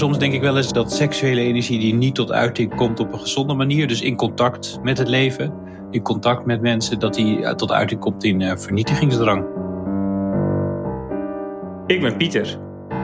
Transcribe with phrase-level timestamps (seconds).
[0.00, 3.18] Soms denk ik wel eens dat seksuele energie die niet tot uiting komt op een
[3.18, 5.52] gezonde manier, dus in contact met het leven,
[5.90, 9.44] in contact met mensen, dat die eh, tot uiting komt in uh, vernietigingsdrang.
[11.86, 12.58] Ik ben Pieter.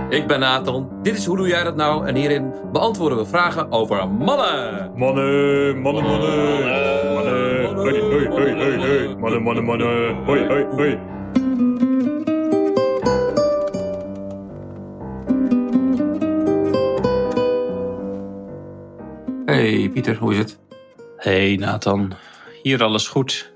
[0.09, 0.89] Ik ben Nathan.
[1.03, 2.07] Dit is Hoe Doe Jij Dat Nou?
[2.07, 4.93] En hierin beantwoorden we vragen over mannen.
[4.95, 7.15] Mannen, mannen, mannen.
[7.15, 9.17] Mannen, hoi, hoi, hoi, hoi, hoi.
[9.17, 10.25] Mannen, mannen, mannen.
[10.25, 10.99] Hoi, hoi, hoi.
[19.67, 20.59] Hey Pieter, hoe is het?
[21.17, 22.13] Hey Nathan,
[22.63, 23.53] hier alles goed.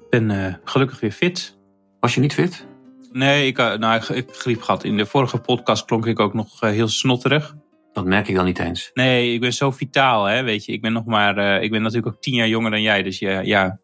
[0.00, 1.58] Ik ben uh, gelukkig weer fit.
[2.00, 2.66] Was je niet fit?
[3.12, 4.84] Nee, ik, uh, nou, ik, ik griep gehad.
[4.84, 7.56] In de vorige podcast klonk ik ook nog uh, heel snotterig.
[7.92, 8.90] Dat merk ik dan niet eens.
[8.94, 10.72] Nee, ik ben zo vitaal, hè, weet je.
[10.72, 13.02] Ik ben nog maar, ik ben natuurlijk ook tien jaar jonger dan jij.
[13.02, 13.80] Dus ja, ja,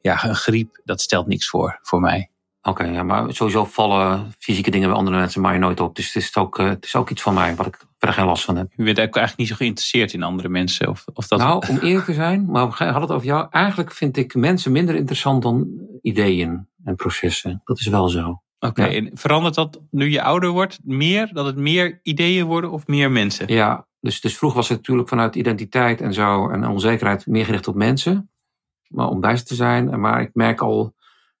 [0.00, 2.30] ja een griep, dat stelt niks voor, voor mij.
[2.62, 5.96] Oké, okay, ja, maar sowieso vallen fysieke dingen bij andere mensen je nooit op.
[5.96, 8.44] Dus het is ook, het is ook iets van mij wat ik verder geen last
[8.44, 8.72] van heb.
[8.76, 10.88] Je bent eigenlijk niet zo geïnteresseerd in andere mensen?
[10.88, 11.38] Of, of dat...
[11.38, 13.46] Nou, om eerlijk te zijn, maar we hadden het over jou.
[13.50, 15.68] Eigenlijk vind ik mensen minder interessant dan
[16.02, 17.60] ideeën en processen.
[17.64, 18.42] Dat is wel zo.
[18.60, 19.10] Oké, okay, ja.
[19.12, 21.30] verandert dat nu je ouder wordt meer?
[21.32, 23.52] Dat het meer ideeën worden of meer mensen?
[23.52, 27.68] Ja, dus, dus vroeger was het natuurlijk vanuit identiteit en zo en onzekerheid meer gericht
[27.68, 28.30] op mensen.
[28.88, 30.00] Maar om bij te zijn.
[30.00, 30.94] Maar ik merk al,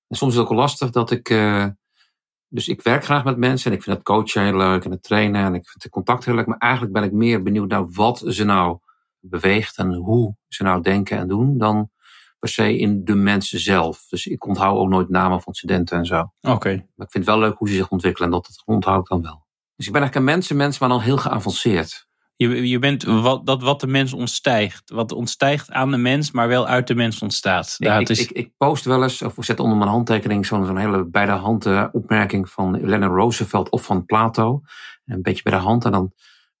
[0.08, 1.30] en soms is het ook lastig dat ik...
[1.30, 1.66] Uh,
[2.50, 5.02] dus ik werk graag met mensen en ik vind het coachen heel leuk en het
[5.02, 6.46] trainen en ik vind het contact heel leuk.
[6.46, 8.78] Maar eigenlijk ben ik meer benieuwd naar wat ze nou
[9.20, 11.90] beweegt en hoe ze nou denken en doen dan
[12.38, 14.06] per se in de mensen zelf.
[14.08, 16.20] Dus ik onthoud ook nooit namen van studenten en zo.
[16.40, 16.54] Oké.
[16.54, 16.74] Okay.
[16.74, 19.08] Maar ik vind het wel leuk hoe ze zich ontwikkelen en dat het onthoud ik
[19.08, 19.46] dan wel.
[19.76, 22.07] Dus ik ben eigenlijk een mensenmens, maar dan heel geavanceerd.
[22.38, 24.90] Je, je bent wat, dat wat de mens ontstijgt.
[24.90, 27.76] Wat ontstijgt aan de mens, maar wel uit de mens ontstaat.
[27.78, 28.20] Ik, ik, is...
[28.20, 31.32] ik, ik, post wel eens, of zet onder mijn handtekening zo'n zo'n hele bij de
[31.32, 34.60] hand uh, opmerking van Eleanor Roosevelt of van Plato.
[35.04, 35.84] Een beetje bij de hand.
[35.84, 36.12] En dan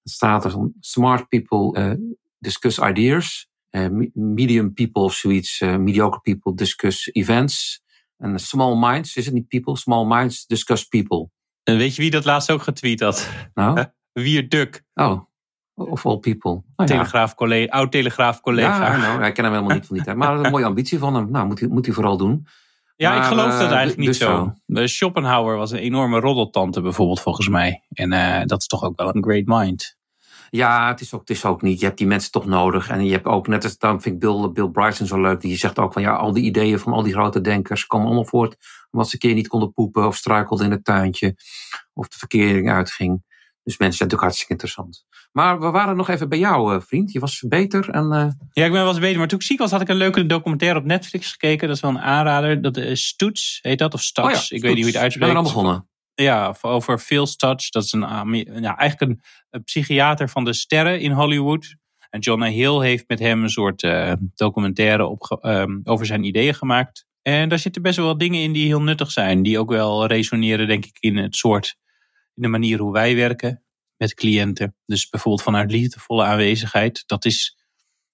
[0.04, 1.92] staat er van smart people uh,
[2.38, 3.48] discuss ideas.
[3.70, 7.82] Uh, medium people of zoiets, mediocre people discuss events.
[8.16, 9.76] En small minds, is het niet people?
[9.76, 11.30] Small minds discuss people.
[11.62, 13.28] En weet je wie dat laatst ook getweet had?
[13.54, 13.84] Nou?
[14.12, 14.84] Wier Duk.
[14.94, 15.27] Oh.
[15.78, 16.62] Of all people.
[16.76, 18.92] Oh, Telegraaf collega, oud Telegraaf collega.
[18.92, 20.16] Ja, nou, ik ken hem helemaal niet van die tijd.
[20.16, 21.30] Maar een mooie ambitie van hem.
[21.30, 22.46] Nou, moet hij, moet hij vooral doen.
[22.96, 24.54] Ja, maar, ik geloof dat eigenlijk niet dus zo.
[24.66, 24.86] zo.
[24.86, 27.82] Schopenhauer was een enorme roddeltante bijvoorbeeld volgens mij.
[27.92, 29.96] En uh, dat is toch ook wel een great mind.
[30.50, 31.80] Ja, het is, ook, het is ook niet.
[31.80, 32.88] Je hebt die mensen toch nodig.
[32.88, 35.40] En je hebt ook, net als dan vind ik Bill, Bill Bryson zo leuk.
[35.40, 38.24] Die zegt ook van ja, al die ideeën van al die grote denkers komen allemaal
[38.24, 38.56] voort.
[38.90, 41.36] Omdat ze een keer niet konden poepen of struikelden in het tuintje.
[41.92, 43.22] Of de verkering uitging.
[43.68, 45.04] Dus mensen zijn natuurlijk hartstikke interessant.
[45.32, 47.12] Maar we waren nog even bij jou, uh, vriend.
[47.12, 47.90] Je was beter.
[47.90, 48.26] En, uh...
[48.52, 49.18] Ja, ik ben wel eens beter.
[49.18, 51.66] Maar toen ik ziek was, had ik een leuke documentaire op Netflix gekeken.
[51.66, 52.62] Dat is wel een aanrader.
[52.62, 53.94] Dat is Stoots, heet dat?
[53.94, 54.26] Of Stutz.
[54.26, 55.32] Oh ja, ik weet niet hoe je het uitspreekt.
[55.32, 55.88] Ben er al begonnen.
[56.14, 57.70] Ja, over Phil Stutz.
[57.70, 58.00] Dat is een,
[58.62, 59.20] ja, eigenlijk een,
[59.50, 61.76] een, psychiater van de sterren in Hollywood.
[62.10, 66.54] En John Hill heeft met hem een soort uh, documentaire op, um, over zijn ideeën
[66.54, 67.06] gemaakt.
[67.22, 69.42] En daar zitten best wel wat dingen in die heel nuttig zijn.
[69.42, 71.76] Die ook wel resoneren, denk ik, in het soort
[72.38, 73.62] in de manier hoe wij werken
[73.96, 74.76] met cliënten.
[74.84, 77.02] Dus bijvoorbeeld vanuit liefdevolle aanwezigheid.
[77.06, 77.58] Dat is,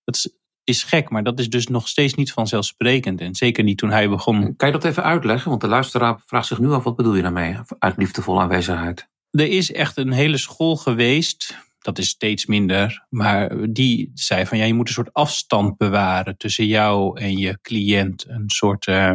[0.05, 3.21] dat is, is gek, maar dat is dus nog steeds niet vanzelfsprekend.
[3.21, 4.57] En zeker niet toen hij begon.
[4.57, 5.49] Kan je dat even uitleggen?
[5.49, 7.57] Want de luisteraar vraagt zich nu af, wat bedoel je daarmee?
[7.79, 9.09] Uit liefdevolle aanwezigheid.
[9.31, 11.59] Er is echt een hele school geweest.
[11.79, 13.07] Dat is steeds minder.
[13.09, 17.59] Maar die zei van ja, je moet een soort afstand bewaren tussen jou en je
[17.63, 18.25] cliënt.
[18.29, 18.87] Een soort.
[18.87, 19.13] Uh,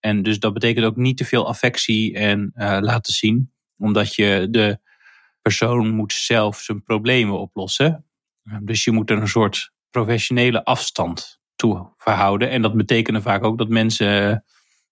[0.00, 4.46] En dus dat betekent ook niet te veel affectie en uh, laten zien omdat je
[4.50, 4.78] de
[5.42, 8.04] persoon moet zelf zijn problemen oplossen.
[8.60, 12.50] Dus je moet er een soort professionele afstand toe verhouden.
[12.50, 14.44] En dat betekende vaak ook dat mensen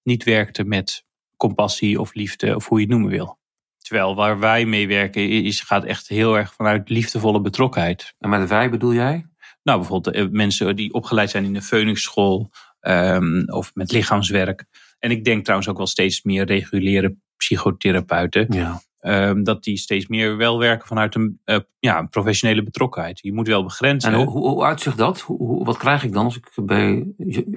[0.03, 1.05] niet werkten met
[1.37, 3.39] compassie of liefde of hoe je het noemen wil.
[3.79, 8.15] Terwijl waar wij mee werken is, gaat echt heel erg vanuit liefdevolle betrokkenheid.
[8.19, 9.27] En met wij bedoel jij?
[9.63, 14.65] Nou, bijvoorbeeld eh, mensen die opgeleid zijn in de Phoenix School um, of met lichaamswerk.
[14.99, 18.47] En ik denk trouwens ook wel steeds meer reguliere psychotherapeuten.
[18.49, 18.83] Ja.
[19.07, 23.19] Um, dat die steeds meer wel werken vanuit een, uh, ja, een professionele betrokkenheid.
[23.23, 24.13] Je moet wel begrenzen.
[24.13, 25.21] En hoe, hoe, hoe uitzicht dat?
[25.21, 27.07] Hoe, wat krijg ik dan als ik bij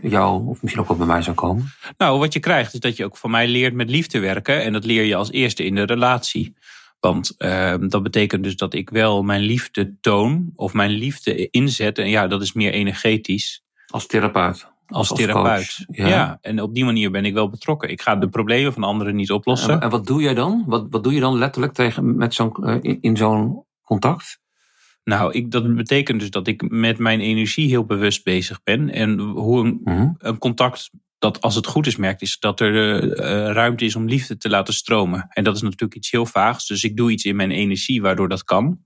[0.01, 1.71] jou of misschien ook wel bij mij zou komen?
[1.97, 4.63] Nou, wat je krijgt is dat je ook van mij leert met liefde werken.
[4.63, 6.56] En dat leer je als eerste in de relatie.
[7.00, 11.97] Want uh, dat betekent dus dat ik wel mijn liefde toon of mijn liefde inzet.
[11.97, 13.63] En ja, dat is meer energetisch.
[13.88, 15.85] Als therapeut als, therapeut.
[15.87, 16.37] Ja.
[16.41, 17.89] en op die manier ben ik wel betrokken.
[17.89, 19.73] Ik ga de problemen van anderen niet oplossen.
[19.73, 20.63] En, en wat doe jij dan?
[20.67, 24.39] Wat, wat doe je dan letterlijk tegen, met zo'n, uh, in, zo'n contact?
[25.03, 28.89] Nou, ik, dat betekent dus dat ik met mijn energie heel bewust bezig ben.
[28.89, 30.09] En hoe een, Mhm.
[30.17, 30.89] een contact
[31.19, 33.13] dat als het goed is merkt, is dat er uh,
[33.51, 35.25] ruimte is om liefde te laten stromen.
[35.29, 36.67] En dat is natuurlijk iets heel vaags.
[36.67, 38.79] Dus ik doe iets in mijn energie waardoor dat kan.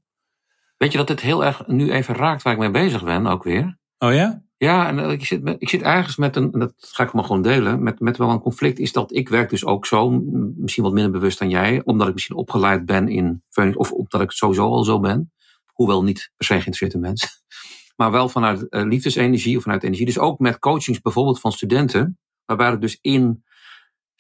[0.78, 3.44] Weet je dat dit heel erg nu even raakt waar ik mee bezig ben ook
[3.44, 3.78] weer?
[3.98, 4.44] Oh ja?
[4.64, 7.24] Ja, en ik zit, met- ik zit ergens met een, en dat ga ik maar
[7.24, 10.10] gewoon delen, met, met wel een conflict, is dat ik werk dus ook zo,
[10.56, 13.44] misschien wat minder bewust dan jij, omdat ik misschien opgeleid ben in
[13.76, 15.32] of omdat ik sowieso al zo ben,
[15.74, 17.30] hoewel niet per se geïnteresseerd in mensen,
[17.98, 20.06] maar wel vanuit eh, liefdesenergie of vanuit energie.
[20.06, 23.44] Dus ook met coachings bijvoorbeeld van studenten, waarbij er dus in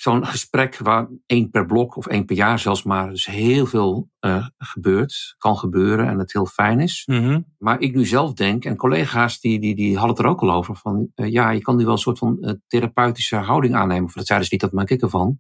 [0.02, 4.10] zo'n gesprek, waar één per blok of één per jaar zelfs maar, dus heel veel
[4.20, 7.04] eh, gebeurt, kan gebeuren en het heel fijn is.
[7.06, 7.42] Mhm.
[7.58, 10.52] Maar ik nu zelf denk, en collega's die, die, die hadden het er ook al
[10.52, 14.04] over, van eh, ja, je kan nu wel een soort van eh, therapeutische houding aannemen.
[14.04, 15.40] Of dat zeiden ze niet, dat maak ik ervan.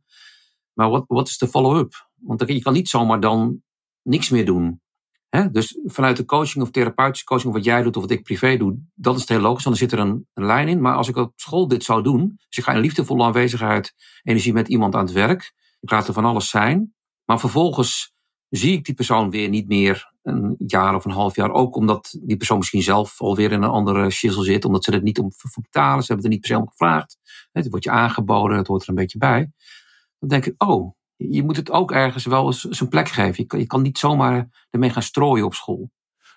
[0.73, 2.09] Maar wat, wat is de follow-up?
[2.15, 3.61] Want je kan niet zomaar dan
[4.01, 4.81] niks meer doen.
[5.51, 8.57] Dus vanuit de coaching of therapeutische coaching, of wat jij doet of wat ik privé
[8.57, 10.81] doe, dat is het heel logisch, want er zit er een, een lijn in.
[10.81, 13.93] Maar als ik op school dit zou doen, dus ik ga in liefdevolle aanwezigheid,
[14.23, 16.93] energie met iemand aan het werk, ik laat er van alles zijn,
[17.25, 18.13] maar vervolgens
[18.49, 21.51] zie ik die persoon weer niet meer een jaar of een half jaar.
[21.51, 24.65] Ook omdat die persoon misschien zelf alweer in een andere shizzle zit.
[24.65, 26.03] Omdat ze er niet om voor betalen.
[26.03, 27.17] Ze hebben er niet per se om gevraagd.
[27.51, 28.57] Het wordt je aangeboden.
[28.57, 29.51] Het hoort er een beetje bij.
[30.19, 30.93] Dan denk ik, oh,
[31.29, 33.35] je moet het ook ergens wel eens zijn plek geven.
[33.37, 35.91] Je kan, je kan niet zomaar ermee gaan strooien op school.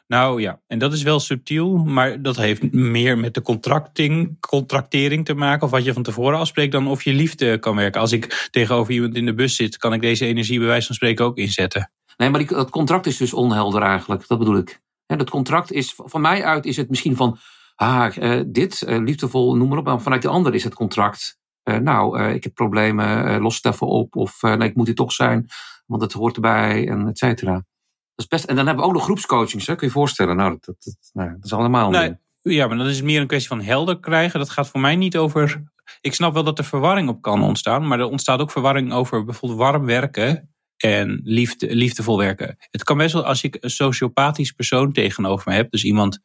[0.06, 5.25] Nou ja, en dat is wel subtiel, maar dat heeft meer met de contracting, contractering
[5.25, 5.64] te maken.
[5.64, 8.00] Of wat je van tevoren afspreekt, dan of je liefde kan werken.
[8.00, 10.94] Als ik tegenover iemand in de bus zit, kan ik deze energie bij wijze van
[10.94, 11.90] spreken ook inzetten.
[12.16, 14.26] Nee, maar die, dat contract is dus onhelder eigenlijk.
[14.26, 14.82] Dat bedoel ik.
[15.06, 17.38] Dat contract is, van mij uit is het misschien van,
[17.75, 19.84] ah, eh, dit, eh, liefdevol, noem maar op.
[19.84, 23.72] Maar vanuit de ander is het contract, nou, eh, ik heb problemen, eh, los het
[23.72, 24.16] even op.
[24.16, 25.46] Of eh, nee, ik moet hier toch zijn,
[25.87, 27.52] want het hoort erbij, en et cetera.
[27.52, 29.72] Dat is best, en dan hebben we ook nog groepscoachings, hè?
[29.75, 30.37] kun je je voorstellen.
[30.37, 33.20] Nou, dat, dat, dat, nou, dat is allemaal Nee, ja, maar dan is het meer
[33.20, 34.38] een kwestie van helder krijgen.
[34.38, 35.62] Dat gaat voor mij niet over.
[36.00, 39.25] Ik snap wel dat er verwarring op kan ontstaan, maar er ontstaat ook verwarring over
[39.25, 42.56] bijvoorbeeld warm werken en liefde, liefdevol werken.
[42.70, 46.20] Het kan best wel als ik een sociopathisch persoon tegenover me heb, dus iemand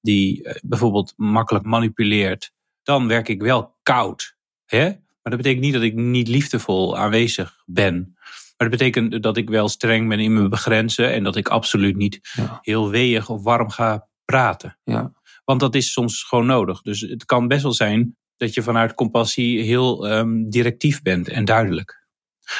[0.00, 4.33] die eh, bijvoorbeeld makkelijk manipuleert, dan werk ik wel koud.
[4.66, 4.84] Hè?
[4.88, 8.12] Maar dat betekent niet dat ik niet liefdevol aanwezig ben.
[8.56, 11.96] Maar dat betekent dat ik wel streng ben in mijn begrenzen en dat ik absoluut
[11.96, 12.58] niet Ja.
[12.62, 14.78] heel weeg of warm ga praten.
[14.84, 15.12] Ja.
[15.44, 16.80] Want dat is soms gewoon nodig.
[16.82, 21.44] Dus het kan best wel zijn dat je vanuit compassie heel ehm, directief bent en
[21.44, 22.02] duidelijk.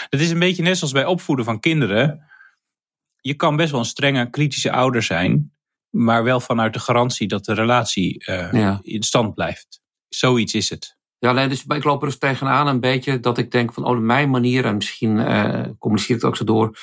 [0.09, 2.23] Het is een beetje net zoals bij opvoeden van kinderen.
[3.21, 5.53] Je kan best wel een strenge, kritische ouder zijn,
[5.91, 8.79] maar wel vanuit de garantie dat de relatie eh, Ja.
[8.83, 9.81] in stand blijft.
[10.09, 10.97] Zoiets is het.
[11.25, 13.99] Ja, nee, dus ik loop er dus tegenaan een beetje dat ik denk van, oh,
[13.99, 16.79] mijn manier, en misschien eh communiceer ik het ook zo door,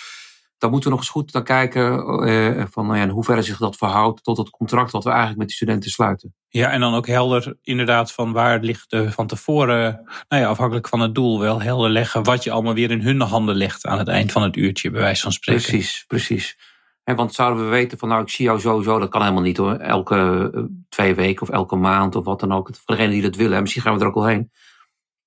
[0.57, 3.57] dan moeten we nog eens goed naar kijken eh, van nou ja, in hoeverre zich
[3.57, 6.35] dat verhoudt tot het contract wat we eigenlijk met die studenten sluiten.
[6.49, 10.87] Ja, en dan ook helder inderdaad van waar ligt de van tevoren, nou ja, afhankelijk
[10.87, 13.97] van het doel, wel helder leggen wat je allemaal weer in hun handen legt aan
[13.97, 15.63] het eind van het uurtje, bij wijze van spreken.
[15.63, 16.57] Precies, precies.
[17.03, 19.75] Want zouden we weten van, nou, ik zie jou sowieso, dat kan helemaal niet hoor,
[19.75, 22.67] elke eh, twee weken of elke maand of wat dan ook.
[22.67, 24.51] Voor degenen die dat willen, en misschien gaan we er ook wel heen.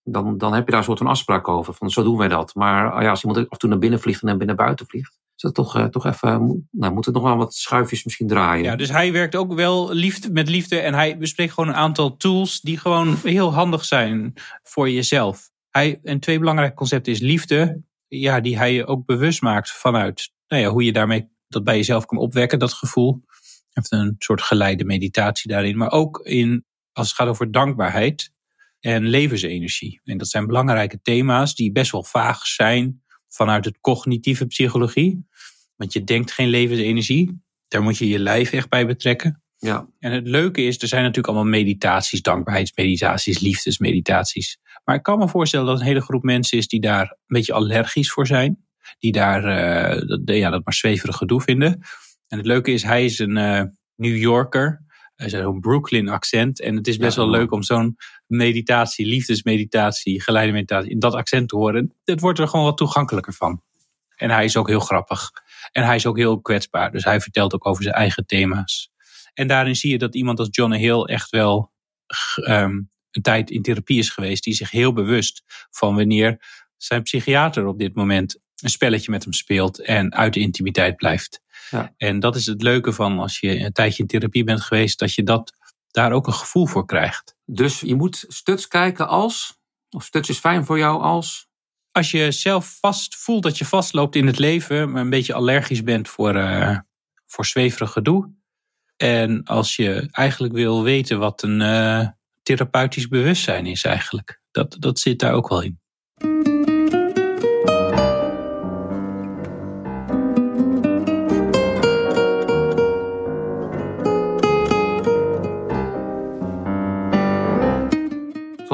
[0.03, 2.55] Dan, dan heb je daar een soort van afspraak over, van zo doen wij dat.
[2.55, 4.57] Maar ah ja, als iemand af en toe naar binnen vliegt en dan weer naar
[4.57, 8.05] buiten vliegt, is dat toch, eh, toch even, nou, moet het nog wel wat schuifjes
[8.05, 8.65] misschien draaien.
[8.65, 12.17] Ja, dus hij werkt ook wel liefde, met liefde en hij bespreekt gewoon een aantal
[12.17, 14.33] tools die gewoon heel handig zijn
[14.63, 15.51] voor jezelf.
[15.71, 20.33] Hij, en twee belangrijke concepten is liefde, ja, die hij je ook bewust maakt vanuit
[20.49, 23.25] nou ja, hoe je daarmee dat bij jezelf kan opwekken, dat gevoel.
[23.73, 28.33] Heeft een soort geleide meditatie daarin, maar ook in, als het gaat over dankbaarheid
[28.81, 30.01] en levensenergie.
[30.05, 35.27] En dat zijn belangrijke thema's die best wel vaag zijn vanuit het cognitieve psychologie.
[35.77, 37.43] Want je denkt geen levensenergie.
[37.69, 39.43] Daar moet je je lijf echt bij betrekken.
[39.59, 44.59] Ja, En het leuke is, er zijn natuurlijk allemaal meditaties, dankbaarheidsmeditaties, liefdesmeditaties.
[44.85, 47.53] Maar ik kan me voorstellen dat een hele groep mensen is die daar een beetje
[47.53, 48.64] allergisch voor zijn.
[48.99, 51.81] Die daar eh, dat, ja, dat maar zweverig gedoe vinden.
[52.29, 53.63] En het leuke is, hij is een eh,
[53.97, 54.83] New Yorker.
[55.15, 56.61] Hij heeft zo'n Brooklyn accent.
[56.61, 61.15] En het is best Ja, wel leuk om zo'n meditatie, liefdesmeditatie, geleide meditatie in dat
[61.15, 61.95] accent te horen.
[62.05, 63.63] Het wordt er gewoon wat toegankelijker van.
[64.17, 65.31] En hij is ook heel grappig.
[65.73, 66.91] En hij is ook heel kwetsbaar.
[66.91, 68.93] Dus hij vertelt ook over zijn eigen thema's.
[69.35, 71.73] En daarin zie je dat iemand als John Hill echt wel
[72.35, 74.45] ehm, een tijd in therapie is geweest.
[74.45, 79.33] Die zich heel bewust van wanneer zijn psychiater op dit moment een spelletje met hem
[79.33, 81.41] speelt en uit de intimiteit blijft.
[81.71, 81.95] Ja.
[81.97, 85.15] En dat is het leuke van als je een tijdje in therapie bent geweest, dat
[85.15, 85.53] je dat,
[85.91, 87.37] daar ook een gevoel voor krijgt.
[87.45, 89.59] dus je moet stuts kijken als,
[89.91, 91.49] of stuts is fijn voor jou als,
[91.91, 95.83] Als je zelf vast voelt dat je vastloopt in het leven, maar een beetje allergisch
[95.83, 96.79] bent voor, eh,
[97.27, 98.33] voor zweverig gedoe.
[98.97, 102.09] En als je eigenlijk wil weten wat een eh,
[102.43, 104.41] therapeutisch bewustzijn is eigenlijk.
[104.51, 106.54] Dat, dat zit daar ook wel in.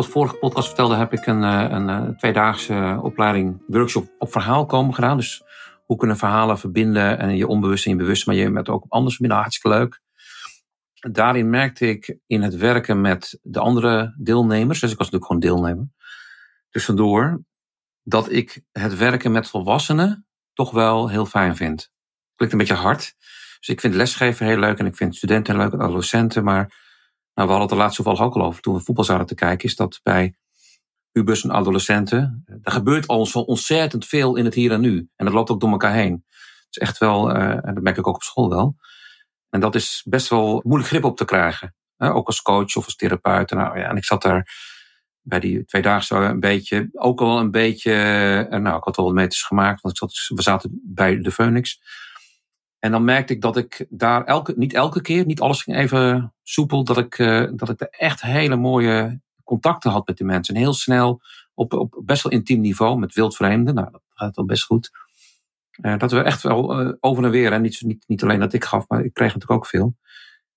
[0.09, 4.95] Vorige podcast vertelde, heb ik een, eh, een, een tweedaagse opleiding, workshop op verhaal komen
[4.95, 5.17] gedaan.
[5.17, 5.43] Dus
[5.85, 9.17] hoe kunnen verhalen verbinden en je onbewust en je bewust, maar je met ook anders
[9.17, 9.43] verbinden.
[9.43, 10.01] Hartstikke leuk.
[11.13, 15.61] Daarin merkte ik in het werken met de andere deelnemers, dus ik was natuurlijk gewoon
[15.63, 15.89] deelnemer,
[16.71, 17.43] tussendoor,
[18.03, 21.91] dat ik het werken met volwassenen toch wel heel fijn vind.
[22.35, 23.15] Klinkt een beetje hard.
[23.59, 26.45] Dus ik vind lesgeven heel leuk en ik vind studenten leuk en adolescenten.
[26.45, 26.90] Maar
[27.35, 29.69] nou, we hadden het er laatst ook al over toen we voetbal zaten te kijken.
[29.69, 30.35] Is dat bij
[31.13, 35.09] pubers en adolescenten, er gebeurt al zo ontzettend veel in het hier en nu.
[35.17, 36.25] En dat loopt ook door elkaar heen.
[36.27, 38.77] Het is echt wel, uh, en dat merk ik ook op school wel.
[39.49, 41.75] En dat is best wel moeilijk grip op te krijgen.
[41.97, 43.51] Ook als coach of als therapeut.
[43.51, 44.51] Nou, ja, en ik zat daar
[45.23, 47.93] bij die twee dagen een beetje, ook al een beetje,
[48.51, 51.31] uh, nou, ik had wel wat meters gemaakt, want ik zat, we zaten bij de
[51.31, 51.81] Phoenix.
[52.79, 56.35] En dan merkte ik dat ik daar elke, niet elke keer, niet alles ging even
[56.51, 60.55] soepel, dat ik, uh, dat ik er echt hele mooie contacten had met die mensen.
[60.55, 61.21] En heel snel
[61.55, 63.75] op, op best wel intiem niveau met wildvreemden.
[63.75, 64.91] Nou, dat gaat wel best goed.
[65.83, 68.53] Uh, dat we echt wel uh, over en weer, en niet, niet, niet alleen dat
[68.53, 69.97] ik gaf, maar ik kreeg natuurlijk ook veel.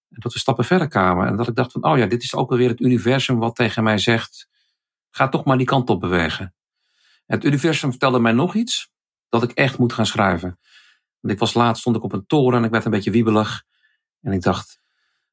[0.10, 1.28] Dat we stappen verder kwamen.
[1.28, 3.84] En dat ik dacht van, oh ja, dit is ook alweer het universum wat tegen
[3.84, 4.48] mij zegt,
[5.10, 6.54] ga toch maar die kant op bewegen.
[7.26, 8.92] Het universum vertelde mij nog iets,
[9.30, 10.60] dat ik echt moet gaan schrijven.
[11.20, 13.64] Want ik was laatst, stond ik op een toren en ik werd een beetje wiebelig.
[14.22, 14.83] En ik dacht,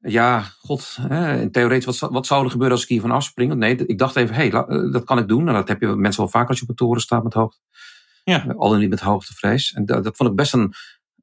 [0.01, 3.53] ja, god, hè, in theoretisch, wat, wat zou er gebeuren als ik hiervan afspring?
[3.53, 5.47] Nee, ik dacht even, hé, hey, dat kan ik doen.
[5.47, 7.59] En dat heb je mensen wel vaak als je op een toren staat met hoogte.
[8.23, 8.45] Ja.
[8.57, 9.73] Al dan niet met hoogtevrees.
[9.73, 10.73] En dat, dat vond ik best een,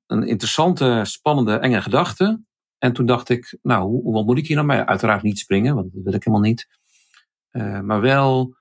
[0.07, 2.43] een interessante, spannende, enge gedachte.
[2.79, 4.81] En toen dacht ik, nou, hoe, wat moet ik hier nou mee?
[4.81, 6.69] Uiteraard niet springen, want dat wil ik helemaal niet.
[7.53, 8.57] Uh, maar wel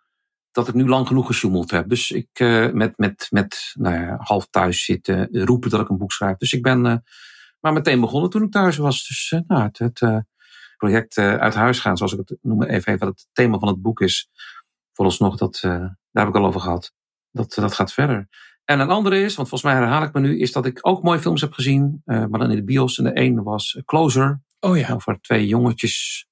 [0.51, 1.89] dat ik nu lang genoeg gesjoemeld heb.
[1.89, 5.97] Dus ik uh, met, met, met nou ja, half thuis zitten, roepen dat ik een
[5.97, 6.37] boek schrijf.
[6.37, 6.95] Dus ik ben uh,
[7.59, 9.07] maar meteen begonnen toen ik thuis was.
[9.07, 10.25] Dus uh, nou, het, het
[10.77, 13.81] project uit huis gaan, zoals ik het noem even, even wat het thema van het
[13.81, 14.29] boek is.
[14.93, 16.93] Vooralsnog, dat, daar heb ik al over gehad.
[17.31, 18.27] Dat, dat gaat verder.
[18.65, 21.03] En een andere is, want volgens mij herhaal ik me nu, is dat ik ook
[21.03, 22.01] mooie films heb gezien.
[22.05, 22.97] maar dan in de bios.
[22.97, 24.41] En de ene was Closer.
[24.59, 24.93] Oh ja.
[24.93, 26.27] Over twee jongetjes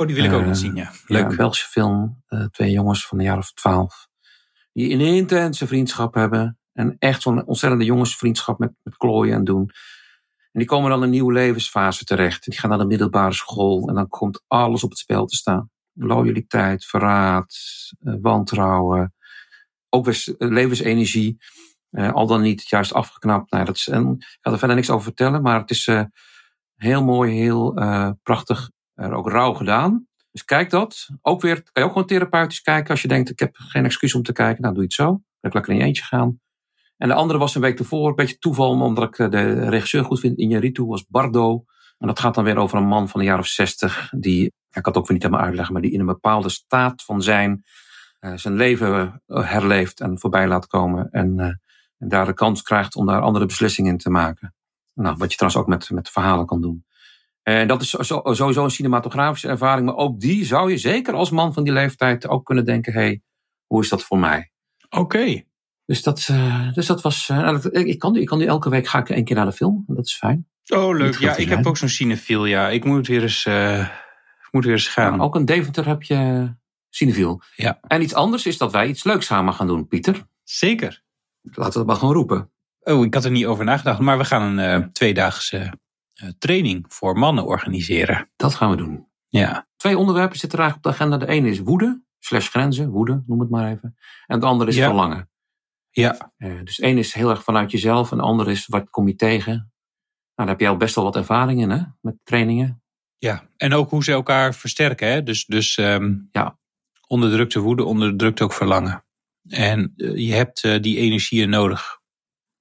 [0.00, 0.92] Oh, die wil ik ook nog zien, ja.
[1.06, 1.22] Leuk.
[1.22, 2.22] Ja, een Belgische film.
[2.28, 4.08] Uh, twee jongens van een jaar of twaalf.
[4.72, 6.58] Die een intense vriendschap hebben.
[6.72, 9.70] En echt zo'n ontzettende jongensvriendschap met, met klooien en doen.
[10.58, 12.44] En die komen dan in een nieuwe levensfase terecht.
[12.44, 13.88] Die gaan naar de middelbare school.
[13.88, 15.70] En dan komt alles op het spel te staan.
[15.92, 17.54] Loyaliteit, verraad,
[18.00, 19.14] uh, wantrouwen.
[19.88, 21.36] Ook weer levensenergie.
[21.90, 23.50] Uh, al dan niet juist afgeknapt.
[23.50, 25.42] Nou, dat is, en ik ga er verder niks over vertellen.
[25.42, 25.88] Maar het is
[26.76, 27.74] heel mooi, heel
[28.22, 30.06] prachtig er ook rauw gedaan.
[30.30, 31.08] Dus kijk dat.
[31.22, 32.90] Ook weer, kan je ook gewoon therapeutisch kijken.
[32.90, 34.62] Als je denkt, ik heb geen excuus om te kijken.
[34.62, 35.06] Nou, doe je het zo.
[35.06, 36.40] Dan kan ik lekker in je eentje gaan.
[36.98, 38.08] En de andere was een week ervoor.
[38.08, 40.38] Een beetje toeval, omdat ik eh, de regisseur goed vind.
[40.38, 41.64] Injaritu was Bardo.
[41.98, 44.12] En dat gaat dan weer over een man van een jaar of zestig.
[44.16, 45.72] Die, ik kan het ook weer niet helemaal uitleggen.
[45.72, 47.64] Maar die in een bepaalde staat van zijn.
[48.20, 51.08] Uh, zijn leven herleeft en voorbij laat komen.
[51.10, 51.60] En,
[51.98, 54.54] en daar de kans krijgt om daar andere beslissingen in te maken.
[54.94, 56.84] Nou, wat je trouwens ook met, met verhalen kan doen.
[57.42, 59.86] En dat is sowieso een cinematografische ervaring.
[59.86, 63.00] Maar ook die zou je zeker als man van die leeftijd ook kunnen denken: hé,
[63.00, 63.22] hey,
[63.66, 64.50] hoe is dat voor mij?
[64.88, 65.42] Oké.
[65.88, 67.28] Dus, dat, uh, dus dat was.
[67.28, 69.84] Uh, ik, kan, ik kan nu elke week ga ik één keer naar de film.
[69.86, 70.48] Dat is fijn.
[70.66, 71.18] Oh, leuk.
[71.18, 72.44] Ja, ik heb ook zo'n cinefiel.
[72.44, 73.88] Ja, ik moet weer eens, uh,
[74.50, 75.16] moet weer eens gaan.
[75.16, 76.52] Ja, ook in Deventer heb je
[76.90, 77.42] cinefiel.
[77.56, 77.78] Ja.
[77.86, 80.26] En iets anders is dat wij iets leuks samen gaan doen, Pieter.
[80.44, 81.02] Zeker.
[81.42, 82.50] Laten we het maar gewoon roepen.
[82.80, 83.98] Oh, ik had er niet over nagedacht.
[83.98, 85.72] Maar we gaan een tweedaagse
[86.12, 88.30] eh, training voor mannen organiseren.
[88.36, 89.06] Dat gaan we doen.
[89.28, 89.66] Ja.
[89.76, 91.26] Twee onderwerpen zitten eigenlijk op de agenda.
[91.26, 93.96] De ene is woede, slash grenzen, woede, noem het maar even.
[94.26, 94.86] En het andere is ja.
[94.86, 95.27] verlangen.
[96.00, 96.32] Ja.
[96.38, 99.14] Uh, dus één is heel erg vanuit jezelf en de andere is wat kom je
[99.14, 99.52] tegen.
[99.52, 99.70] Nou,
[100.34, 102.82] daar heb je al best wel wat ervaring in, hè, met trainingen.
[103.16, 105.08] Ja, en ook hoe ze elkaar versterken.
[105.08, 105.22] Hè?
[105.22, 106.58] Dus, dus um, ja.
[107.06, 109.04] onderdrukte woede onderdrukt ook verlangen.
[109.48, 112.00] En uh, je hebt uh, die energieën nodig.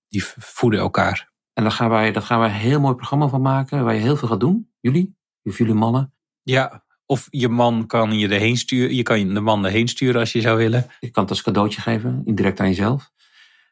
[0.07, 1.31] Die voeden elkaar.
[1.53, 4.01] En daar gaan wij, daar gaan wij een heel mooi programma van maken, waar je
[4.01, 4.71] heel veel gaat doen.
[4.79, 6.13] Jullie, of jullie mannen.
[6.41, 8.95] Ja, of je man kan je erheen sturen.
[8.95, 10.87] Je kan de man erheen sturen als je zou willen.
[10.99, 13.11] Je kan het als cadeautje geven, indirect aan jezelf.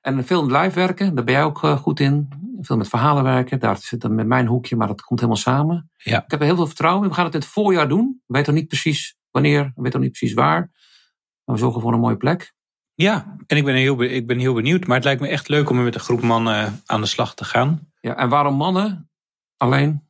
[0.06, 2.30] En veel live werken, daar ben jij ook goed in.
[2.62, 5.92] Veel met verhalen werken, daar zit dan met mijn hoekje, maar dat komt helemaal samen.
[5.98, 6.24] Ja.
[6.24, 7.10] Ik heb er heel veel vertrouwen in.
[7.10, 8.22] We gaan het in het voorjaar doen.
[8.26, 10.60] We weten nog niet precies wanneer, we weten nog niet precies waar.
[11.44, 12.54] Maar we zorgen voor een mooie plek.
[12.94, 14.88] Ja, en ik ben, heel, ik ben heel benieuwd.
[14.88, 17.44] Maar het lijkt me echt leuk om met een groep mannen aan de slag te
[17.44, 17.92] gaan.
[18.02, 19.10] Ja, en waarom mannen
[19.58, 20.04] alleen?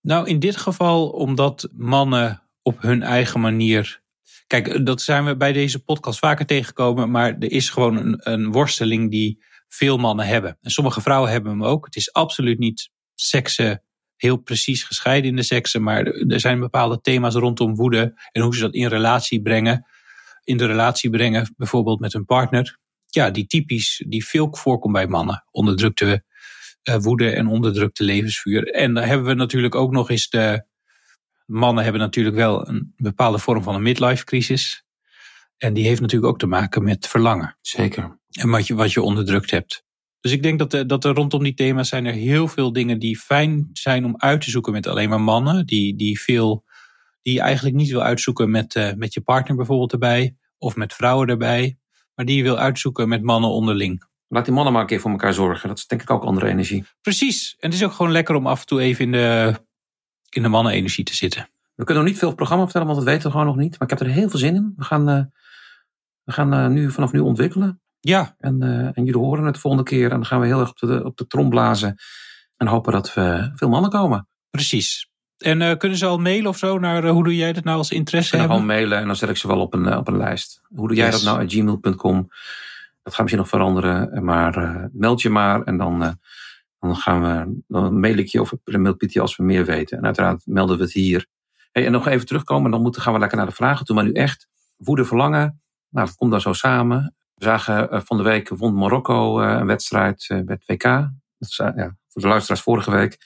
[0.00, 4.02] Nou, in dit geval omdat mannen op hun eigen manier.
[4.46, 7.10] Kijk, dat zijn we bij deze podcast vaker tegengekomen.
[7.10, 10.58] Maar er is gewoon een, een worsteling die veel mannen hebben.
[10.60, 11.84] En sommige vrouwen hebben hem ook.
[11.84, 13.82] Het is absoluut niet seksen
[14.16, 15.82] heel precies gescheiden in de seksen.
[15.82, 19.86] Maar er zijn bepaalde thema's rondom woede en hoe ze dat in relatie brengen
[20.44, 22.78] in de relatie brengen, bijvoorbeeld met hun partner.
[23.08, 25.44] Ja, die typisch, die veel voorkomt bij mannen.
[25.50, 26.24] Onderdrukte
[26.88, 28.68] uh, woede en onderdrukte levensvuur.
[28.68, 30.64] En dan hebben we natuurlijk ook nog eens de.
[31.44, 34.84] Mannen hebben natuurlijk wel een bepaalde vorm van een midlife crisis.
[35.58, 37.56] En die heeft natuurlijk ook te maken met verlangen.
[37.60, 38.18] Zeker.
[38.30, 39.84] En wat je, wat je onderdrukt hebt.
[40.20, 42.98] Dus ik denk dat, er, dat er rondom die thema's zijn er heel veel dingen
[42.98, 45.66] die fijn zijn om uit te zoeken met alleen maar mannen.
[45.66, 46.64] Die, die, veel,
[47.22, 50.36] die je eigenlijk niet wil uitzoeken met, uh, met je partner bijvoorbeeld erbij.
[50.58, 51.78] Of met vrouwen erbij.
[52.14, 54.04] Maar die je wil uitzoeken met mannen onderling.
[54.28, 55.68] Laat die mannen maar een keer voor elkaar zorgen.
[55.68, 56.84] Dat is denk ik ook andere energie.
[57.00, 57.56] Precies.
[57.58, 59.54] En het is ook gewoon lekker om af en toe even in de,
[60.36, 61.48] in de mannenenergie te zitten.
[61.74, 63.70] We kunnen nog niet veel het programma vertellen, want dat weten we gewoon nog niet.
[63.78, 64.72] Maar ik heb er heel veel zin in.
[64.76, 65.20] We gaan, uh,
[66.24, 67.80] we gaan uh, nu, vanaf nu ontwikkelen.
[68.00, 68.34] Ja.
[68.38, 70.04] En, uh, en jullie horen het de volgende keer.
[70.04, 71.96] En dan gaan we heel erg op de, op de trom blazen.
[72.56, 74.28] En hopen dat we veel mannen komen.
[74.50, 75.08] Precies.
[75.38, 78.28] En kunnen ze al mailen of zo naar hoe doe jij dat nou als interesse
[78.30, 78.56] Ze hebben?
[78.56, 80.60] gewoon mailen en dan zet ik ze wel op een, op een lijst.
[80.74, 81.22] Hoe doe jij Yes.
[81.22, 81.48] dat nou?
[81.48, 82.28] gmail.com.
[83.02, 84.24] Dat gaat misschien nog veranderen.
[84.24, 86.18] Maar meld je maar en dan,
[86.86, 87.62] dan gaan we.
[87.68, 89.98] Dan mail ik je of mail Pietje als we meer weten.
[89.98, 91.26] En uiteraard melden we het hier.
[91.72, 92.70] Hey, en nog even terugkomen.
[92.70, 93.94] Dan moeten, gaan we lekker naar de vragen toe.
[93.94, 94.48] Maar nu echt.
[94.76, 95.60] Woede, verlangen.
[95.88, 97.14] Nou, dat komt dan zo samen.
[97.34, 100.82] We zagen uh, van de week won Marokko uh, een wedstrijd uh, bij het WK.
[101.38, 103.18] Dat is, ja, voor de luisteraars vorige week.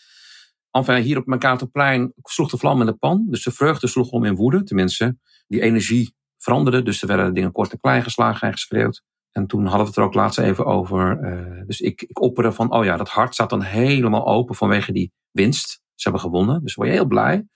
[0.70, 3.26] Enfin, hier op Mercatorplein sloeg de vlam in de pan.
[3.30, 4.62] Dus de vreugde sloeg om in woede.
[4.62, 6.82] Tenminste, die energie veranderde.
[6.82, 9.02] Dus er werden dingen kort en klein geslagen en geschreeuwd.
[9.38, 11.21] En toen hadden we het er ook laatst even over.
[11.23, 14.92] Uh, dus ik, ik opperde van, oh ja, dat hart staat dan helemaal open vanwege
[14.92, 15.68] die winst.
[15.71, 17.47] Ze hebben gewonnen, dus word je heel blij.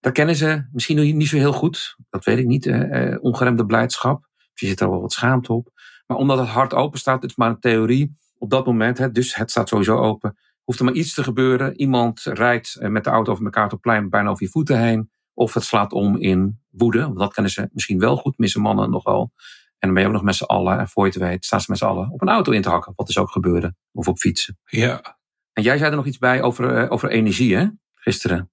[0.00, 1.96] Dat kennen ze misschien niet zo heel goed.
[2.08, 2.66] Dat weet ik niet.
[2.66, 4.28] Uh, ongeremde blijdschap.
[4.54, 5.70] Je zit er wel wat schaamte op.
[6.06, 8.18] Maar omdat het hart open staat, het is maar een theorie.
[8.38, 10.36] Op dat moment, hè, dus het staat sowieso open.
[10.64, 11.80] Hoeft er maar iets te gebeuren.
[11.80, 15.10] Iemand rijdt met de auto over elkaar op plein bijna over je voeten heen.
[15.34, 17.00] Of het slaat om in woede.
[17.00, 19.32] Want dat kennen ze misschien wel goed, missen mannen nogal.
[19.80, 20.78] En dan ben je ook nog met z'n allen.
[20.78, 22.68] En voor je het weet staan ze met z'n allen op een auto in te
[22.68, 22.92] hakken.
[22.96, 23.74] Wat dus ook gebeurde.
[23.92, 24.58] Of op fietsen.
[24.64, 25.18] Ja.
[25.52, 27.66] En jij zei er nog iets bij over, uh, over energie, hè?
[27.94, 28.50] Gisteren.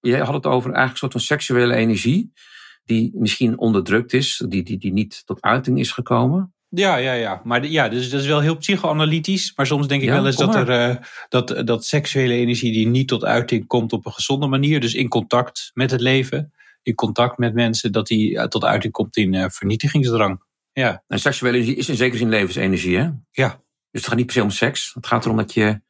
[0.00, 2.32] Jij had het over eigenlijk een soort van seksuele energie.
[2.84, 4.44] Die misschien onderdrukt is.
[4.48, 6.54] Die, die, die niet tot uiting is gekomen.
[6.68, 7.40] Ja, ja, ja.
[7.44, 9.52] Maar ja, dus dat is wel heel psychoanalytisch.
[9.56, 10.96] Maar soms denk ik ja, wel eens dat, er, uh,
[11.28, 14.80] dat, dat seksuele energie die niet tot uiting komt op een gezonde manier.
[14.80, 16.52] Dus in contact met het leven.
[16.82, 17.92] In contact met mensen.
[17.92, 20.40] Dat die uh, tot uiting komt in vernietigingsdrang.
[20.72, 21.02] Ja.
[21.08, 23.10] En seksuele energie is in zekere zin levensenergie, hè?
[23.30, 23.48] Ja.
[23.90, 24.94] Dus het gaat niet per se om seks.
[24.94, 25.80] Het gaat erom dat je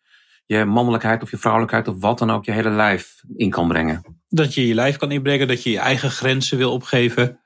[0.47, 4.21] je mannelijkheid of je vrouwelijkheid of wat dan ook je hele lijf in kan brengen.
[4.29, 7.41] Dat je je lijf kan inbrengen, dat je je eigen grenzen wil opgeven.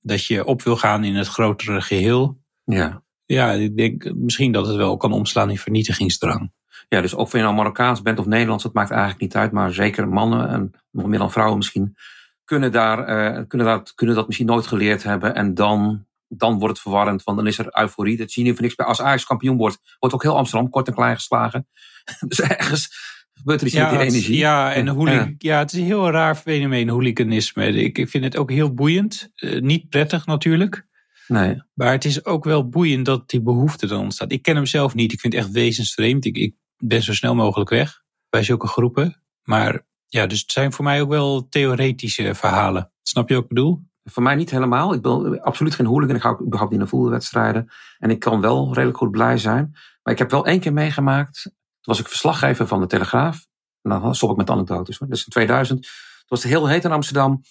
[0.00, 2.40] Dat je op wil gaan in het grotere geheel.
[2.64, 3.02] Ja.
[3.24, 6.52] Ja, ik denk misschien dat het wel kan omslaan in vernietigingsdrang.
[6.88, 9.52] Ja, dus of je nou Marokkaans bent of Nederlands, dat maakt eigenlijk niet uit.
[9.52, 11.96] Maar zeker mannen en nog meer dan vrouwen misschien
[12.44, 15.34] kunnen, daar, uh, kunnen, dat, kunnen dat misschien nooit geleerd hebben.
[15.34, 18.16] En dan, dan wordt het verwarrend, want dan is er euforie.
[18.16, 18.86] Dat zie je voor niks bij.
[18.86, 21.68] Als Ajax kampioen wordt, wordt ook heel Amsterdam kort en klein geslagen.
[22.28, 22.88] dus ergens
[23.34, 24.36] gebeurt er iets ja, met die energie.
[24.36, 25.34] Ja, en hooli- ja.
[25.38, 27.66] ja, het is een heel raar fenomeen, hooliganisme.
[27.66, 29.30] Ik, ik vind het ook heel boeiend.
[29.36, 30.86] Uh, niet prettig natuurlijk.
[31.26, 31.62] Nee.
[31.74, 34.32] Maar het is ook wel boeiend dat die behoefte dan ontstaat.
[34.32, 35.12] Ik ken hem zelf niet.
[35.12, 36.24] Ik vind het echt wezensvreemd.
[36.24, 39.22] Ik, ik ben zo snel mogelijk weg bij zulke groepen.
[39.42, 42.92] Maar ja, dus het zijn voor mij ook wel theoretische verhalen.
[43.02, 43.87] Snap je wat ik bedoel?
[44.10, 44.92] Voor mij niet helemaal.
[44.92, 46.16] Ik ben absoluut geen hooligan.
[46.16, 47.70] Ik ga ook überhaupt niet naar voetbalwedstrijden.
[47.98, 49.70] En ik kan wel redelijk goed blij zijn.
[50.02, 51.42] Maar ik heb wel één keer meegemaakt.
[51.42, 53.46] Toen was ik verslaggever van de Telegraaf.
[53.82, 54.98] En dan stop ik met anekdotes.
[54.98, 55.08] Hoor.
[55.08, 55.86] Dus in 2000.
[55.86, 57.42] Het was heel heet in Amsterdam.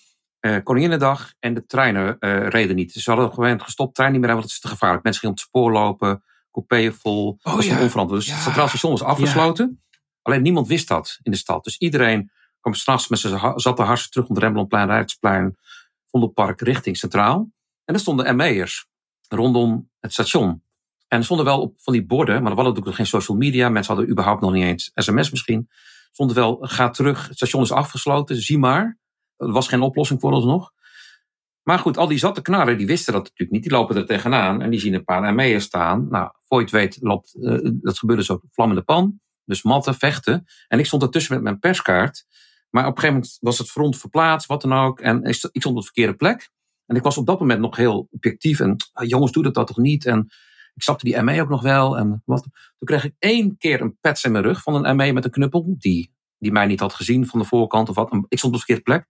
[0.41, 2.93] Uh, Koninginnedag en de treinen uh, reden niet.
[2.93, 5.03] Dus ze hadden gewoon gestopt, trein niet meer want het is te gevaarlijk.
[5.03, 7.27] Mensen gingen op het spoor lopen, coupeeën vol.
[7.29, 7.81] Oh, dat was ja.
[7.81, 8.21] onverantwoord.
[8.21, 8.35] Dus Ja.
[8.35, 9.81] het centraal station was afgesloten.
[10.21, 11.63] Alleen niemand wist dat in de stad.
[11.63, 15.57] Dus iedereen kwam s'nachts met zijn zatte harsen terug om het Rembrandtplein, Rijksplein,
[16.17, 17.51] Vondelpark richting Centraal.
[17.85, 18.87] En er stonden ME'ers
[19.27, 20.61] rondom het station.
[21.07, 23.69] En er stonden wel op van die borden, maar er hadden natuurlijk geen social media.
[23.69, 25.69] Mensen hadden überhaupt nog niet eens sms misschien.
[26.11, 28.97] Stonden wel, ga terug, het station is afgesloten, zie maar.
[29.37, 30.71] Er was geen oplossing voor ons nog.
[31.63, 33.63] Maar goed, al die zatte knarren, die wisten dat natuurlijk niet.
[33.63, 36.07] Die lopen er tegenaan en die zien een paar ME'ers staan.
[36.09, 37.35] Nou, voor je het weet, loopt,
[37.81, 39.19] dat gebeurde zo vlam pan.
[39.45, 40.45] Dus matten, vechten.
[40.67, 42.25] En ik stond ertussen met mijn perskaart.
[42.69, 44.99] Maar op een gegeven moment was het front verplaatst, wat dan ook.
[44.99, 46.49] En ik stond op de verkeerde plek.
[46.85, 48.59] En ik was op dat moment nog heel objectief.
[48.59, 50.05] En ah, jongens, doe dat, dat toch niet?
[50.05, 50.19] En
[50.73, 51.97] ik snapte die ME ook nog wel.
[51.97, 52.41] En wat.
[52.41, 55.31] Toen kreeg ik één keer een pets in mijn rug van een ME met een
[55.31, 55.75] knuppel.
[55.77, 58.11] Die, die mij niet had gezien van de voorkant of wat.
[58.27, 59.05] Ik stond op de verkeerde plek.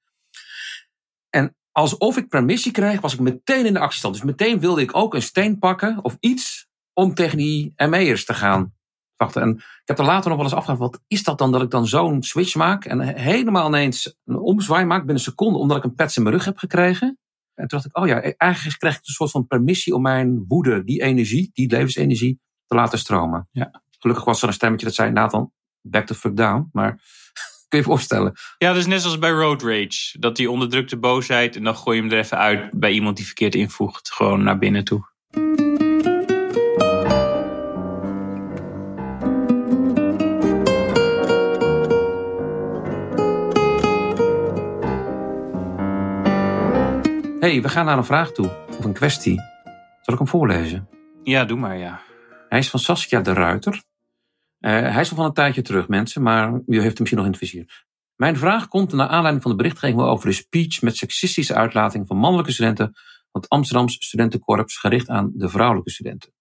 [1.29, 4.13] En alsof ik permissie kreeg, was ik meteen in de actiestand.
[4.13, 8.33] Dus meteen wilde ik ook een steen pakken of iets om tegen die ME'ers te
[8.33, 8.76] gaan
[9.17, 9.41] wachten.
[9.41, 11.69] En ik heb er later nog wel eens afgevraagd, wat is dat dan dat ik
[11.69, 15.83] dan zo'n switch maak en helemaal ineens een omzwaai maak binnen een seconde, omdat ik
[15.83, 17.07] een pets in mijn rug heb gekregen?
[17.53, 20.45] En toen dacht ik, oh ja, eigenlijk krijg ik een soort van permissie om mijn
[20.47, 23.47] woede, die energie, die levensenergie, te laten stromen.
[23.51, 23.81] Ja.
[23.99, 25.51] Gelukkig was er een stemmetje dat zei, Nathan,
[25.81, 26.69] back the fuck down.
[26.71, 26.91] Maar
[27.67, 28.33] kun je je voorstellen.
[28.57, 30.19] Ja, dat is net zoals bij road rage.
[30.19, 33.25] Dat die onderdrukte boosheid en dan gooi je hem er even uit bij iemand die
[33.25, 34.11] verkeerd invoegt.
[34.11, 35.05] Gewoon naar binnen toe.
[47.47, 48.65] Hey, we gaan naar een vraag toe.
[48.77, 49.35] Of een kwestie.
[50.01, 50.89] Zal ik hem voorlezen?
[51.23, 52.01] Ja, doe maar ja.
[52.49, 53.83] Hij is van Saskia de Ruiter.
[54.59, 57.25] Eh, hij is al van een tijdje terug, mensen, maar u heeft hem misschien nog
[57.25, 57.85] in het vizier.
[58.15, 62.17] Mijn vraag komt naar aanleiding van de berichtgeving over de speech met seksistische uitlating van
[62.17, 62.85] mannelijke studenten
[63.31, 66.33] van het Amsterdams Studentenkorps gericht aan de vrouwelijke studenten.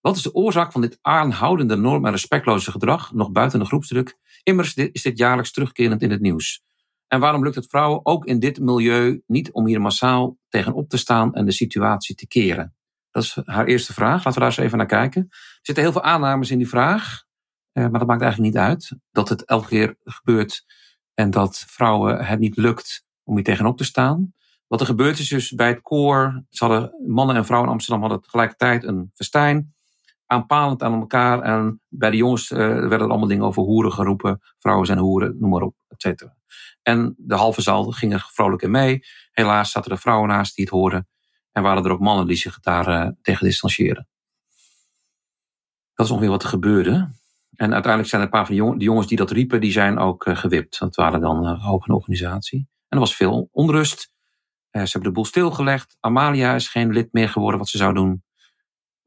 [0.00, 4.16] Wat is de oorzaak van dit aanhoudende norm- en respectloze gedrag, nog buiten de groepsdruk?
[4.42, 6.62] Immers is dit jaarlijks terugkerend in het nieuws.
[7.12, 10.96] En waarom lukt het vrouwen ook in dit milieu niet om hier massaal tegenop te
[10.96, 12.74] staan en de situatie te keren?
[13.10, 14.16] Dat is haar eerste vraag.
[14.16, 15.26] Laten we daar eens even naar kijken.
[15.30, 17.22] Er zitten heel veel aannames in die vraag.
[17.72, 18.96] Eh, maar dat maakt eigenlijk niet uit.
[19.10, 20.64] Dat het elke keer gebeurt
[21.14, 24.34] en dat vrouwen het niet lukt om hier tegenop te staan.
[24.66, 26.44] Wat er gebeurt is dus bij het koor.
[26.48, 29.74] Ze hadden, mannen en vrouwen in Amsterdam hadden tegelijkertijd een festijn.
[30.30, 31.42] Aanpalend aan elkaar.
[31.42, 34.40] En bij de jongens eh, werden er allemaal dingen over hoeren geroepen.
[34.58, 36.36] Vrouwen zijn hoeren, noem maar op, et cetera.
[36.82, 39.00] En de halve zaal ging er vrolijk in mee.
[39.32, 41.08] Helaas zaten er vrouwen naast die het hoorden.
[41.52, 44.08] En waren er ook mannen die zich daar eh, tegen distancieren.
[45.94, 46.92] Dat is ongeveer wat er gebeurde.
[47.56, 49.72] En uiteindelijk zijn er een paar van de jongen- de jongens die dat riepen, die
[49.72, 50.78] zijn ook eh, gewipt.
[50.78, 52.58] Dat waren dan uh, ook een organisatie.
[52.58, 54.00] En er was veel onrust.
[54.70, 55.96] Ze hebben de boel stilgelegd.
[56.00, 58.22] Amalia is geen lid meer geworden wat ze zou doen.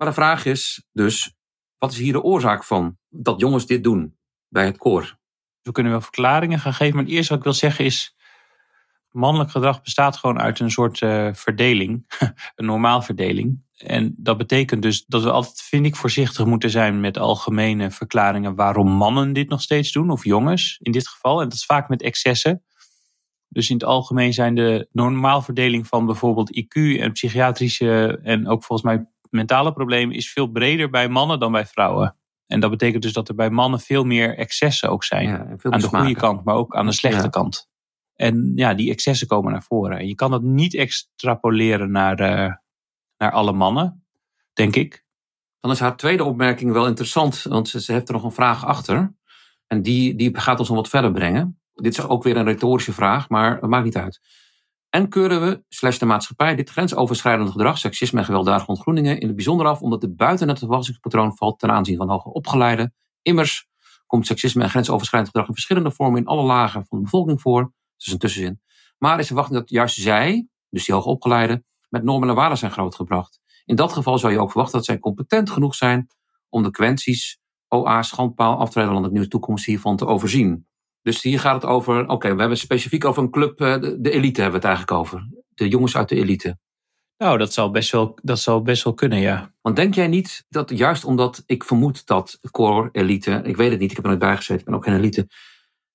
[0.03, 1.33] Maar de vraag is dus,
[1.77, 5.17] wat is hier de oorzaak van dat jongens dit doen bij het koor?
[5.61, 6.95] We kunnen wel verklaringen gaan geven.
[6.95, 8.15] Maar het eerste wat ik wil zeggen is.
[9.09, 12.05] Mannelijk gedrag bestaat gewoon uit een soort eh, verdeling.
[12.55, 13.63] een normaal verdeling.
[13.77, 18.55] En dat betekent dus dat we altijd, vind ik, voorzichtig moeten zijn met algemene verklaringen
[18.55, 20.09] waarom mannen dit nog steeds doen.
[20.09, 21.41] Of jongens in dit geval.
[21.41, 22.63] En dat is vaak met excessen.
[23.49, 28.87] Dus in het algemeen zijn de normaalverdeling van bijvoorbeeld IQ en psychiatrische en ook volgens
[28.87, 32.15] mij mentale problemen is veel breder bij mannen dan bij vrouwen.
[32.45, 35.27] En dat betekent dus dat er bij mannen veel meer excessen ook zijn.
[35.27, 37.29] Ja, aan de goede kant, maar ook aan de slechte Ja.
[37.29, 37.69] kant.
[38.15, 39.97] En ja, die excessen komen naar voren.
[39.97, 42.53] En je kan dat niet extrapoleren naar, eh,
[43.17, 44.05] naar alle mannen,
[44.53, 45.05] denk ik.
[45.59, 48.65] Dan is haar tweede opmerking wel interessant, want ze, ze heeft er nog een vraag
[48.65, 49.15] achter.
[49.67, 51.59] En die, die gaat ons nog wat verder brengen.
[51.73, 54.19] Dit is ook weer een retorische vraag, maar het maakt niet uit.
[54.95, 59.35] En keuren we, slash de maatschappij, dit grensoverschrijdend gedrag, seksisme en gewelddadige ontgroeningen in het
[59.35, 62.93] bijzonder af, omdat het buiten het verwachtingspatroon valt ten aanzien van hoger opgeleiden.
[63.21, 63.67] Immers
[64.05, 67.61] komt seksisme en grensoverschrijdend gedrag in verschillende vormen in alle lagen van de bevolking voor.
[67.61, 68.61] Dat is een tussenzin.
[68.97, 72.71] Maar is de verwachting dat juist zij, dus die hoogopgeleiden, met normen en waarden zijn
[72.71, 73.39] grootgebracht.
[73.65, 76.07] In dat geval zou je ook verwachten dat zij competent genoeg zijn
[76.49, 80.67] om de kwesties OA schandpaal aftreden landelijk nieuws toekomst hiervan te overzien.
[81.03, 84.01] Dus hier gaat het over, oké, we hebben het specifiek over een club, eh, de,
[84.01, 85.27] de elite hebben we het eigenlijk over.
[85.49, 86.57] De jongens uit de elite.
[87.17, 89.53] Nou, dat zal best wel, dat zal best wel kunnen, ja.
[89.61, 93.79] Want denk jij niet dat juist omdat ik vermoed dat core elite, ik weet het
[93.79, 95.27] niet, ik heb er nooit bij gezeten, ik ben ook geen elite,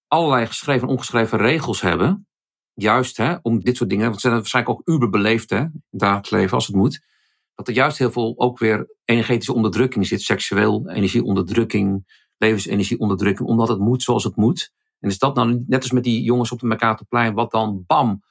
[0.07, 2.27] allerlei geschreven en ongeschreven regels hebben,
[2.75, 6.55] juist hè, om dit soort dingen, want ze zijn waarschijnlijk ook uberbeleefd hè, dagelijks leven
[6.55, 7.01] als het moet,
[7.55, 12.05] dat er juist heel veel ook weer energetische onderdrukking zit, seksueel energieonderdrukking,
[12.37, 14.73] levensenergieonderdrukking, omdat het moet zoals het moet.
[15.01, 18.23] En is dat nou net als met die jongens op de Mercatorplein, wat dan bam,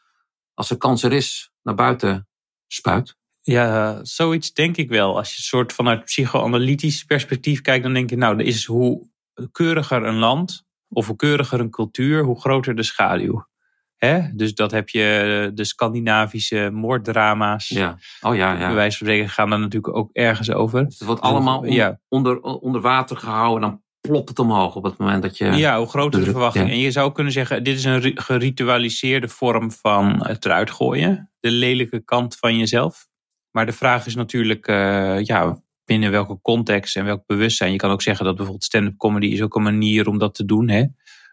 [0.54, 2.28] als er kans er is, naar buiten
[2.68, 3.18] spuit?
[3.42, 5.18] Ja, zoiets denk ik wel.
[5.18, 9.10] Als je soort vanuit psychoanalytisch perspectief kijkt, dan denk je, nou, is hoe
[9.52, 13.48] keuriger een land of hoe keuriger een cultuur, hoe groter de schaduw.
[13.96, 14.22] Hè?
[14.36, 17.68] Dus dat heb je de Scandinavische moorddrama's.
[17.68, 17.98] Ja.
[18.22, 18.66] Oh ja, ja.
[18.66, 20.80] Bij wijze van spreken gaan daar natuurlijk ook ergens over.
[20.80, 22.00] Het wordt allemaal on- Ja.
[22.08, 25.46] onder, onder water gehouden en dan plopt het omhoog op het moment dat je...
[25.46, 26.68] Ja, hoe groter de druk, verwachting.
[26.68, 26.72] ja.
[26.74, 31.32] En je zou kunnen zeggen, dit is een ri- geritualiseerde vorm van het eruit gooien.
[31.40, 33.08] De lelijke kant van jezelf.
[33.52, 37.72] Maar de vraag is natuurlijk, eh, ja, binnen welke context en welk bewustzijn.
[37.72, 40.46] Je kan ook zeggen dat bijvoorbeeld stand-up comedy is ook een manier om dat te
[40.46, 40.68] doen.
[40.70, 40.86] Hè?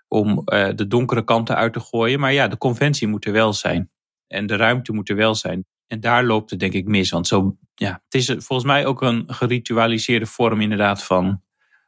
[0.09, 2.21] Om eh, de donkere kanten uit te gooien.
[2.21, 3.91] Maar ja, de conventie moet er wel zijn.
[4.27, 5.65] En de ruimte moet er wel zijn.
[5.87, 7.11] En daar loopt het denk ik mis.
[7.11, 11.43] Want zo, ja, het is volgens mij ook een geritualiseerde vorm inderdaad van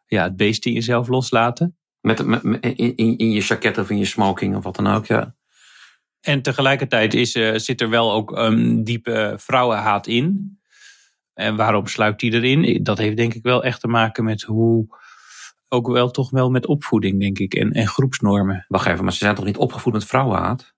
[0.07, 1.77] ja, het beest in jezelf loslaten.
[2.01, 5.07] Met, met, met- in, in, je jacket of in je smoking of wat dan ook,
[5.07, 5.35] ja.
[6.21, 10.59] En tegelijkertijd is, eh, zit er wel ook een diepe vrouwenhaat in.
[11.35, 12.83] En waarom sluipt die erin?
[12.83, 14.87] Dat heeft denk ik wel echt te maken met hoe.
[15.69, 17.55] Ook wel toch wel met opvoeding, denk ik.
[17.55, 18.65] En, en groepsnormen.
[18.69, 20.75] Wacht even, maar ze zijn toch niet opgevoed met vrouwenhaat?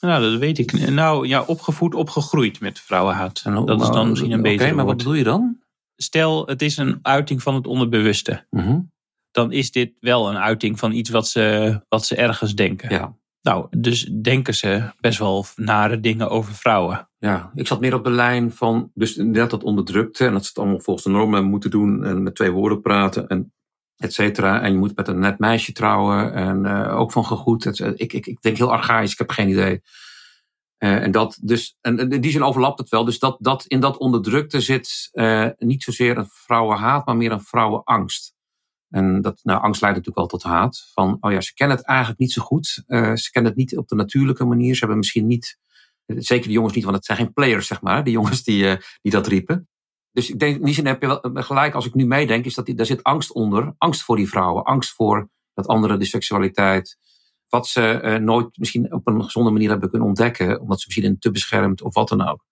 [0.00, 0.88] Nou, dat weet ik.
[0.90, 3.42] Nou, ja, opgevoed, opgegroeid met vrouwenhaat.
[3.44, 5.61] En dat is dan misschien een Oké, beter maar wat bedoel je dan?
[6.02, 8.46] Stel, het is een uiting van het onderbewuste.
[8.50, 8.80] Mhm.
[9.30, 12.90] Dan is dit wel een uiting van iets wat ze, wat ze ergens denken.
[12.90, 13.16] Ja.
[13.42, 17.08] Nou, dus denken ze best wel nare dingen over vrouwen.
[17.18, 20.48] Ja, ik zat meer op de lijn van, dus inderdaad dat onderdrukte en dat ze
[20.48, 23.52] het allemaal volgens de normen moeten doen en met twee woorden praten en
[23.96, 24.60] et cetera.
[24.60, 27.62] En je moet met een net meisje trouwen en eh, ook van gegoed.
[27.62, 27.92] cetera.
[27.96, 29.80] Ik, ik, ik denk heel archaïs, ik heb geen idee.
[30.82, 33.04] Eh, en dat dus, en die zin overlapt het wel.
[33.04, 37.42] Dus dat, dat in dat onderdrukte zit eh, niet zozeer een vrouwenhaat, maar meer een
[37.42, 38.34] vrouwenangst.
[38.88, 40.90] En dat, nou, angst leidt natuurlijk wel tot haat.
[40.92, 42.82] Van, oh ja, ze kennen het eigenlijk niet zo goed.
[42.86, 44.72] Eh, ze kennen het niet op de natuurlijke manier.
[44.72, 45.60] Ze hebben misschien niet
[46.06, 48.04] Zeker de jongens niet, want het zijn geen players, zeg maar.
[48.04, 49.68] De jongens die, die dat riepen.
[50.12, 52.54] Dus ik denk, in die zin heb je wel gelijk, als ik nu meedenk, is
[52.54, 53.74] dat die, daar zit angst onder.
[53.78, 54.64] Angst voor die vrouwen.
[54.64, 56.98] Angst voor dat andere, de seksualiteit.
[57.52, 60.60] Wat ze eh, nooit misschien op een gezonde manier hebben kunnen ontdekken.
[60.60, 62.44] Omdat ze misschien te beschermd of wat dan ook.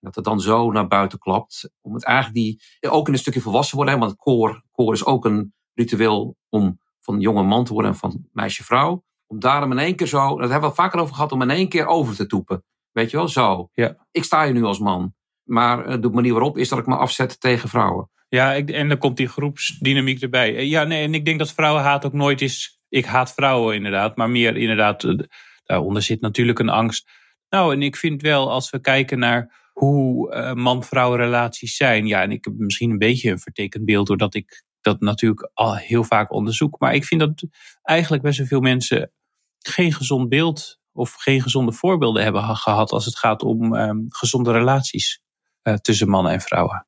[0.00, 1.70] Dat het dan zo naar buiten klapt.
[1.80, 3.98] Om het eigenlijk die, ook in een stukje volwassen worden.
[3.98, 8.28] Want koor, koor is ook een ritueel om van jonge man te worden en van
[8.32, 9.04] meisje vrouw.
[9.26, 11.50] Om daarom in één keer zo, dat hebben we al vaker over gehad, om in
[11.50, 12.64] één keer over te toepen.
[12.92, 13.68] Weet je wel, zo.
[13.72, 14.06] Ja.
[14.10, 15.14] Ik sta hier nu als man.
[15.42, 18.10] Maar eh, de manier waarop is dat ik me afzet tegen vrouwen.
[18.28, 20.56] Ja, en dan komt die groepsdynamiek erbij.
[20.56, 22.81] Eh, Ja, nee, en ik denk dat vrouwenhaat ook nooit is.
[22.92, 25.04] Ik haat vrouwen inderdaad, maar meer inderdaad.
[25.04, 25.18] eh,
[25.64, 27.10] Daaronder zit natuurlijk een angst.
[27.48, 32.06] Nou, en ik vind wel, als we kijken naar hoe eh, man-vrouw relaties zijn.
[32.06, 35.76] Ja, en ik heb misschien een beetje een vertekend beeld, doordat ik dat natuurlijk al
[35.76, 36.80] heel vaak onderzoek.
[36.80, 37.42] Maar ik vind dat
[37.82, 39.12] eigenlijk best wel veel mensen
[39.58, 43.98] geen gezond beeld of geen gezonde voorbeelden hebben ge- gehad als het gaat om ehm,
[44.08, 45.20] gezonde relaties
[45.62, 46.86] eh, tussen mannen en vrouwen.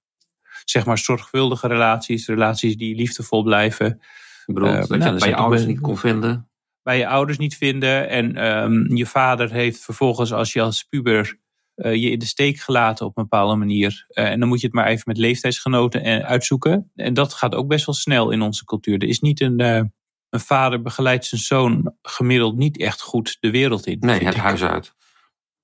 [0.65, 4.01] Zeg maar zorgvuldige relaties, relaties die liefdevol blijven,
[4.47, 6.49] Ik bedoel, Eh, dat nou, je bij je ouders niet kon vinden.
[6.83, 8.09] bij je ouders niet vinden.
[8.09, 11.39] En ehm, je vader heeft vervolgens, als je als puber
[11.75, 14.05] eh, je in de steek gelaten op een bepaalde manier.
[14.09, 16.91] Eh, en dan moet je het maar even met leeftijdsgenoten eh, uitzoeken.
[16.95, 18.95] En dat gaat ook best wel snel in onze cultuur.
[19.03, 23.87] Er is niet een, een vader begeleidt zijn zoon gemiddeld niet echt goed de wereld
[23.87, 23.99] in.
[24.01, 24.41] Nee, het ik.
[24.41, 24.95] huis uit.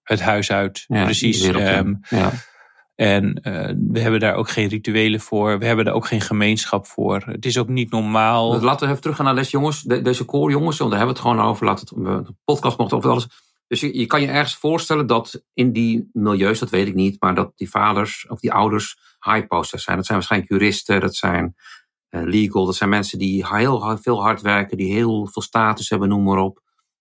[0.02, 1.42] Het huis uit, Ja, precies.
[1.42, 2.32] Ehm, ja.
[3.00, 5.58] En eh, we hebben daar ook geen rituelen voor.
[5.58, 7.22] We hebben daar ook geen gemeenschap voor.
[7.26, 8.50] Het is ook niet normaal.
[8.50, 9.82] Dus Laten we even teruggaan naar les, jongens.
[9.82, 11.66] De- deze koorjongens, want daar hebben we het gewoon over.
[11.66, 13.26] Laten we de podcast mocht over alles.
[13.66, 17.34] Dus je, kan je ergens voorstellen dat in die milieus, dat weet ik niet, maar
[17.34, 19.96] dat die vaders of die ouders high posters zijn.
[19.96, 21.54] Dat zijn waarschijnlijk juristen, dat zijn
[22.08, 25.88] eh, legal, dat zijn mensen die heel hard- veel hard werken, die heel veel status
[25.88, 26.60] hebben, noem maar op.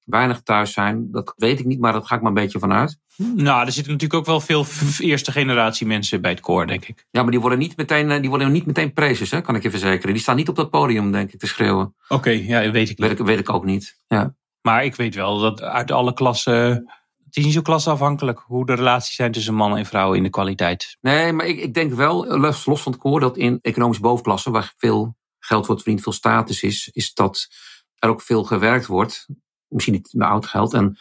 [0.10, 3.00] Weinig thuis zijn, dat weet ik niet, maar dat ga ik maar een beetje vanuit.
[3.16, 4.66] Nou, er zitten natuurlijk ook wel veel
[5.00, 7.06] eerste generatie mensen bij het koor, denk ik.
[7.12, 9.64] Ja, maar die worden niet meteen, eh, die worden niet meteen prezes, hè, kan ik
[9.64, 10.14] je verzekeren.
[10.14, 11.96] Die staan niet op dat podium, denk ik, te schreeuwen.
[12.08, 13.08] Oké, ja, weet ik niet.
[13.08, 13.98] Weet ik, weet ik ook niet.
[14.08, 14.36] Ja.
[14.62, 16.92] Maar ik weet wel dat uit alle klassen.
[17.26, 20.30] Het is niet zo klasafhankelijk hoe de relaties zijn tussen mannen en vrouwen in de
[20.30, 20.98] kwaliteit.
[21.02, 24.74] Nee, maar ik, ik denk wel, los, van het koor, dat in economische bovenklasse, waar
[24.78, 27.48] veel geld wordt verdiend, veel status is, is dat
[27.96, 29.28] er ook veel gewerkt wordt.
[29.70, 30.74] Misschien niet met oud geld.
[30.74, 30.98] En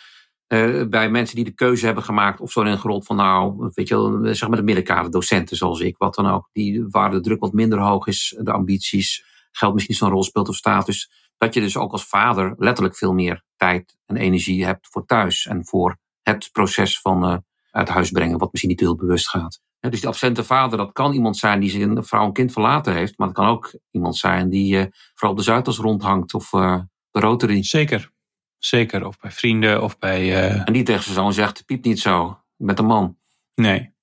[0.49, 3.89] eh, bij mensen die de keuze hebben gemaakt, of zo in gerold van nou, weet
[3.89, 7.21] je wel, zeg maar de middenkader, docenten zoals ik, wat dan ook, die, waar de
[7.21, 11.55] druk wat minder hoog is, de ambities, geld misschien zo'n rol speelt of status, dat
[11.55, 15.67] je dus ook als vader letterlijk veel meer tijd en energie hebt voor thuis en
[15.67, 17.37] voor het proces van eh,
[17.71, 19.61] uit huis brengen, wat misschien niet heel bewust gaat.
[19.81, 23.19] Dus die absente vader, dat kan iemand zijn die zijn vrouw en kind verlaten heeft,
[23.19, 27.21] maar het kan ook iemand zijn die eh, vooral op de Zuidas rondhangt of de
[27.21, 27.63] Rotary.
[27.63, 28.17] Zeker.
[28.59, 29.07] Zeker.
[29.07, 30.21] Of bij vrienden of bij.
[30.21, 33.17] eh, En die tegen zijn zoon zegt, piep niet zo, met een man.
[33.55, 33.97] nee.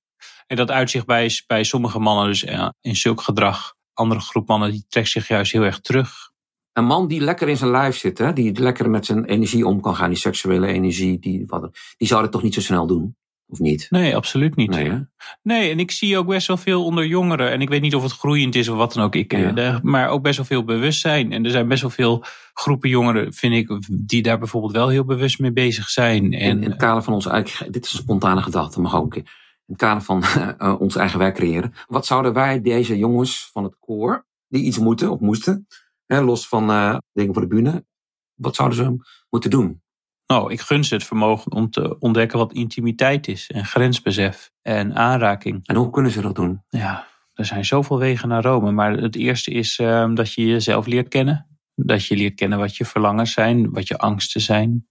[0.48, 3.74] En dat uitzicht bij, bij sommige mannen dus eh, in zulk gedrag.
[3.94, 6.32] Andere groep mannen die trekt zich juist heel erg terug.
[6.74, 9.82] Een man die lekker in zijn lijf zit, hè, die lekker met zijn energie om
[9.82, 13.16] kan gaan, die seksuele energie, die, wat, die zou dat toch niet zo snel doen?
[13.48, 13.88] Of niet?
[13.90, 14.70] Nee, absoluut niet.
[14.70, 15.06] Nee?
[15.42, 17.52] Nee, en ik zie ook best wel veel onder jongeren.
[17.52, 19.16] En ik weet niet of het groeiend is of wat dan ook.
[19.16, 19.56] Ik, Ja.
[19.56, 21.32] eh, maar ook best wel veel bewustzijn.
[21.32, 25.06] En er zijn best wel veel groepen jongeren, vind ik, die daar bijvoorbeeld wel heel
[25.06, 26.34] bewust mee bezig zijn.
[26.34, 29.16] En, in het kader van onze eigen, dit is een spontane gedachte, mag ook.
[29.16, 29.24] In
[29.66, 30.24] het kader van
[30.58, 31.74] eh, ons eigen werk creëren.
[31.88, 35.68] Wat zouden wij deze jongens van het koor, die iets moeten of moesten,
[36.06, 37.86] hè, los van eh, dingen voor de bühne,
[38.34, 38.96] wat zouden ze
[39.30, 39.82] moeten doen?
[40.28, 43.50] Nou, ik gun ze het vermogen om te ontdekken wat intimiteit is.
[43.50, 45.68] En grensbesef en aanraking.
[45.68, 46.62] En hoe kunnen ze dat doen?
[46.70, 48.72] Ja, er zijn zoveel wegen naar Rome.
[48.72, 51.48] Maar het eerste is ehm, dat je jezelf leert kennen.
[51.76, 54.88] Dat je leert kennen wat je verlangens zijn, wat je angsten zijn.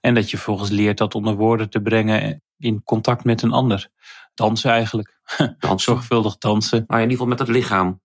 [0.00, 3.88] En dat je vervolgens leert dat onder woorden te brengen in contact met een ander.
[4.34, 5.20] Dansen eigenlijk.
[5.58, 5.78] Dansen.
[5.92, 6.84] Zorgvuldig dansen.
[6.86, 8.00] Nou, in ieder geval met het lichaam.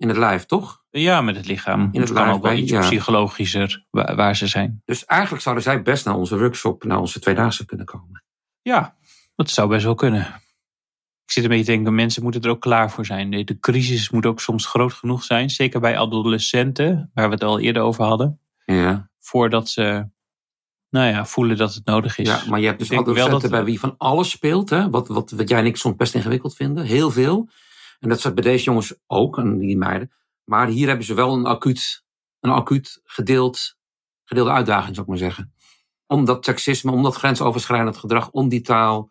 [0.00, 0.84] In het lijf, toch?
[0.90, 1.80] Ja, met het lichaam.
[1.80, 2.80] In het het kan lijf ook wel bij- iets ja.
[2.80, 4.82] psychologischer waar, waar ze zijn.
[4.84, 8.24] Dus eigenlijk zouden zij best naar onze workshop, naar onze tweedaagse kunnen komen.
[8.62, 8.96] Ja,
[9.34, 10.20] dat zou best wel kunnen.
[11.24, 13.30] Ik zit een beetje te denken, mensen moeten er ook klaar voor zijn.
[13.30, 15.50] De, crisis moet ook soms groot genoeg zijn.
[15.50, 18.40] Zeker bij adolescenten, waar we het al eerder over hadden.
[18.64, 20.08] Ja, Voordat ze
[20.90, 22.28] nou ja, voelen dat het nodig is.
[22.28, 24.70] ja maar je hebt dus adolescenten dat- bij wie van alles speelt.
[24.70, 24.90] Hè?
[24.90, 26.84] Wat, wat, wat jij en ik soms best ingewikkeld vinden.
[26.84, 27.48] Heel veel.
[28.00, 30.12] En dat zat bij deze jongens ook, en die meiden.
[30.44, 32.04] Maar hier hebben ze wel een acuut,
[32.40, 33.76] een acuut gedeeld,
[34.24, 35.54] gedeelde uitdaging, zou ik maar zeggen.
[36.06, 39.10] Om dat seksisme, om dat grensoverschrijdend gedrag, om die taal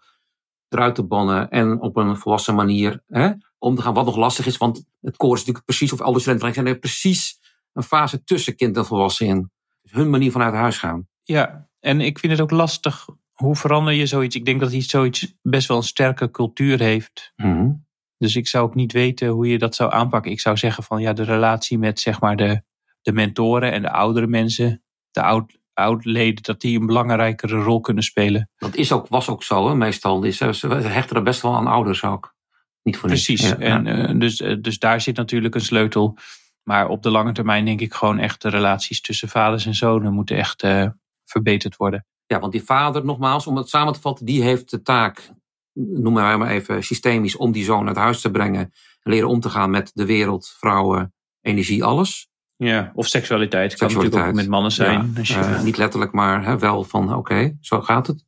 [0.70, 1.50] eruit te bannen.
[1.50, 3.94] En op een volwassen manier hè, om te gaan.
[3.94, 6.80] Wat nog lastig is, want het koor is natuurlijk precies, of alle studenten zijn er
[6.80, 7.40] precies
[7.74, 9.52] een fase tussen kind en volwassen in.
[9.82, 11.08] Dus hun manier vanuit huis gaan.
[11.24, 13.08] Ja, en ik vind het ook lastig.
[13.32, 14.36] Hoe verander je zoiets?
[14.36, 17.34] Ik denk dat iets zoiets best wel een sterke cultuur heeft.
[17.36, 17.72] Mhm.
[18.20, 20.32] Dus ik zou ook niet weten hoe je dat zou aanpakken.
[20.32, 22.62] Ik zou zeggen van ja, de relatie met zeg maar de,
[23.02, 28.04] de mentoren en de oudere mensen, de oud, oud-leden, dat die een belangrijkere rol kunnen
[28.04, 28.50] spelen.
[28.58, 30.24] Dat is ook, was ook zo, hè, meestal.
[30.24, 32.36] Is, ze hechten er best wel aan ouders ook.
[32.84, 33.10] Niet voor.
[33.10, 33.50] Precies.
[33.50, 34.08] Ja, en, ja.
[34.08, 36.18] eh, dus, eh, dus daar zit natuurlijk een sleutel.
[36.64, 40.14] Maar op de lange termijn denk ik gewoon echt de relaties tussen vaders en zonen
[40.14, 40.88] moeten echt eh,
[41.26, 42.06] verbeterd worden.
[42.26, 45.32] Ja, want die vader, nogmaals, om het samen te vatten, die heeft de taak,
[45.74, 48.62] wij maar even systemisch, om die zoon uit huis te brengen.
[49.02, 52.28] En leren om te gaan met de wereld, vrouwen, energie, alles.
[52.56, 53.76] Ja, of seksualiteit.
[53.76, 55.12] Kan natuurlijk ook met mannen zijn.
[55.14, 58.26] Ja, Als je- eh, niet letterlijk, maar hè, wel van oké, zo gaat het.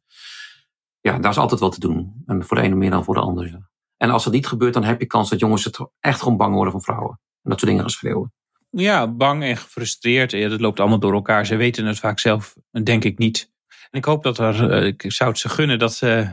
[1.01, 2.23] Ja, daar is altijd wat te doen.
[2.25, 3.49] En voor de ene meer dan voor de andere.
[3.49, 3.69] ja.
[3.97, 6.53] En als dat niet gebeurt, dan heb je kans dat jongens het echt gewoon bang
[6.53, 7.19] worden van vrouwen.
[7.43, 8.33] En dat soort dingen gaan schreeuwen.
[8.69, 10.31] Ja, bang en gefrustreerd.
[10.31, 11.45] Ja, dat loopt allemaal door elkaar.
[11.45, 13.51] Ze weten het vaak zelf, denk ik niet.
[13.89, 16.29] En ik hoop dat er, eh, ik zou het ze gunnen dat, ze,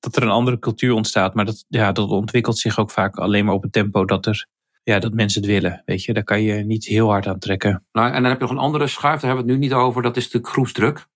[0.00, 1.34] dat er een andere cultuur ontstaat.
[1.34, 4.46] Maar dat, ja, dat ontwikkelt zich ook vaak alleen maar op het tempo dat, er,
[4.82, 5.82] ja, dat mensen het willen.
[5.84, 7.84] Weet je, daar kan je niet heel hard aan trekken.
[7.92, 9.76] Nou, en dan heb je nog een andere schuif, daar hebben we het nu niet
[9.76, 10.02] over.
[10.02, 11.06] Dat is natuurlijk groepsdruk.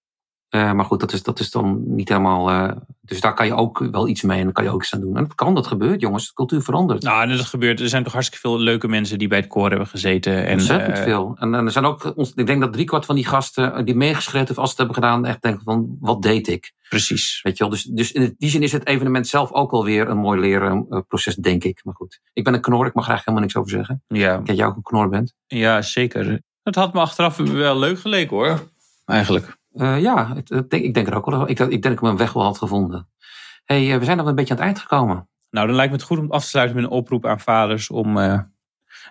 [0.54, 2.50] Eh, maar goed, dat is, dat is dan niet helemaal.
[2.50, 4.94] eh, dus daar kan je ook wel iets mee en daar kan je ook iets
[4.94, 5.16] aan doen.
[5.16, 6.26] En dat kan, dat gebeurt, jongens.
[6.26, 7.02] De cultuur verandert.
[7.02, 7.80] Nou, en dat gebeurt.
[7.80, 10.46] Er zijn toch hartstikke veel leuke mensen die bij het koor hebben gezeten.
[10.46, 11.36] En, Ontzettend eh, veel.
[11.38, 14.46] En, en er zijn ook, ons- ik denk dat driekwart van die gasten die meegeschreven
[14.46, 16.72] heeft als ze het hebben gedaan, echt denken van, wat deed ik?
[16.88, 17.40] Precies.
[17.42, 17.72] Weet je wel?
[17.72, 21.04] Dus, dus in die zin is het evenement zelf ook wel weer een mooi leren
[21.08, 21.80] proces, denk ik.
[21.84, 24.02] Maar goed, ik ben een knor, ik mag er eigenlijk helemaal niks over zeggen.
[24.06, 25.34] Ja, Ik denk dat jij ook een knor bent.
[25.46, 26.40] ja, zeker.
[26.62, 28.60] Het had me achteraf wel leuk geleken hoor.
[29.04, 29.56] Eigenlijk.
[29.74, 31.42] Eh, ja, het denk, ik denk er ook wel.
[31.42, 33.08] Ik, ik denk dat ik mijn weg wel had gevonden.
[33.64, 35.28] hey, eh, we zijn nog een beetje aan het eind gekomen.
[35.50, 37.90] Nou, dan lijkt me het goed om af te sluiten met een oproep aan vaders
[37.90, 38.40] om, eh,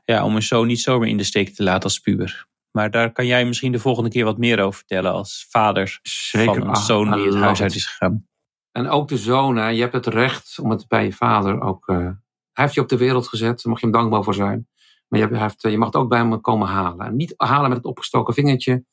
[0.06, 2.48] ja, om hun zoon niet zomaar in de steek te laten als puber.
[2.72, 6.54] Maar daar kan jij misschien de volgende keer wat meer over vertellen als vader Zeker.
[6.54, 7.64] van een Ah, zoon die het huis it.
[7.64, 8.28] uit is gegaan.
[8.72, 11.86] En ook de zoon, hè, je hebt het recht om het bij je vader ook.
[11.88, 12.16] hij
[12.54, 14.68] heeft je op de wereld gezet, daar mag je hem dankbaar voor zijn.
[15.08, 17.06] Maar je, hebt, je mag het ook bij hem komen halen.
[17.06, 18.86] En niet halen met het opgestoken vingertje,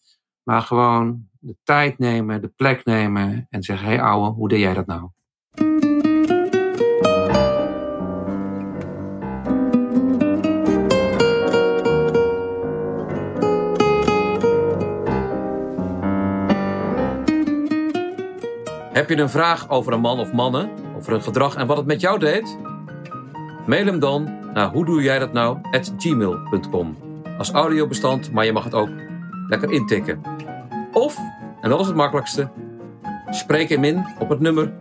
[0.42, 4.60] maar gewoon de tijd nemen, de plek nemen en zeggen: hé hey, ouwe, hoe deed
[4.60, 5.08] jij dat nou?
[18.92, 21.86] Heb je een vraag over een man of mannen, over hun gedrag en wat het
[21.86, 22.58] met jou deed?
[23.66, 26.96] Mail hem dan naar hoe doe jij dat nou at gmail.com.
[27.38, 28.90] Als audiobestand, maar je mag het ook
[29.48, 30.20] lekker intikken.
[30.92, 31.16] Of,
[31.60, 32.48] en dat is het makkelijkste,
[33.30, 34.72] spreek hem in op het nummer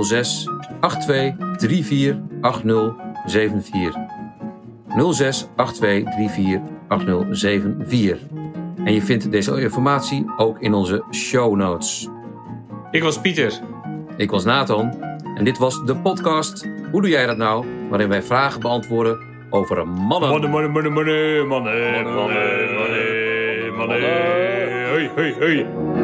[0.00, 2.94] 06 82 34 80
[3.26, 4.00] 74.
[5.12, 8.18] 06 82 34 80 74.
[8.84, 12.08] En je vindt deze informatie ook in onze show notes.
[12.90, 13.60] Ik was Pieter.
[14.16, 15.02] Ik was Nathan
[15.34, 17.66] en dit was de podcast Hoe doe jij dat nou?
[17.88, 19.18] Waarin wij vragen beantwoorden
[19.50, 20.28] over mannen.
[20.28, 24.77] Mannen, mannen, mannen, mannen, mannen, mannen, mannen, mannen.
[24.88, 25.97] Hey, hey, hey.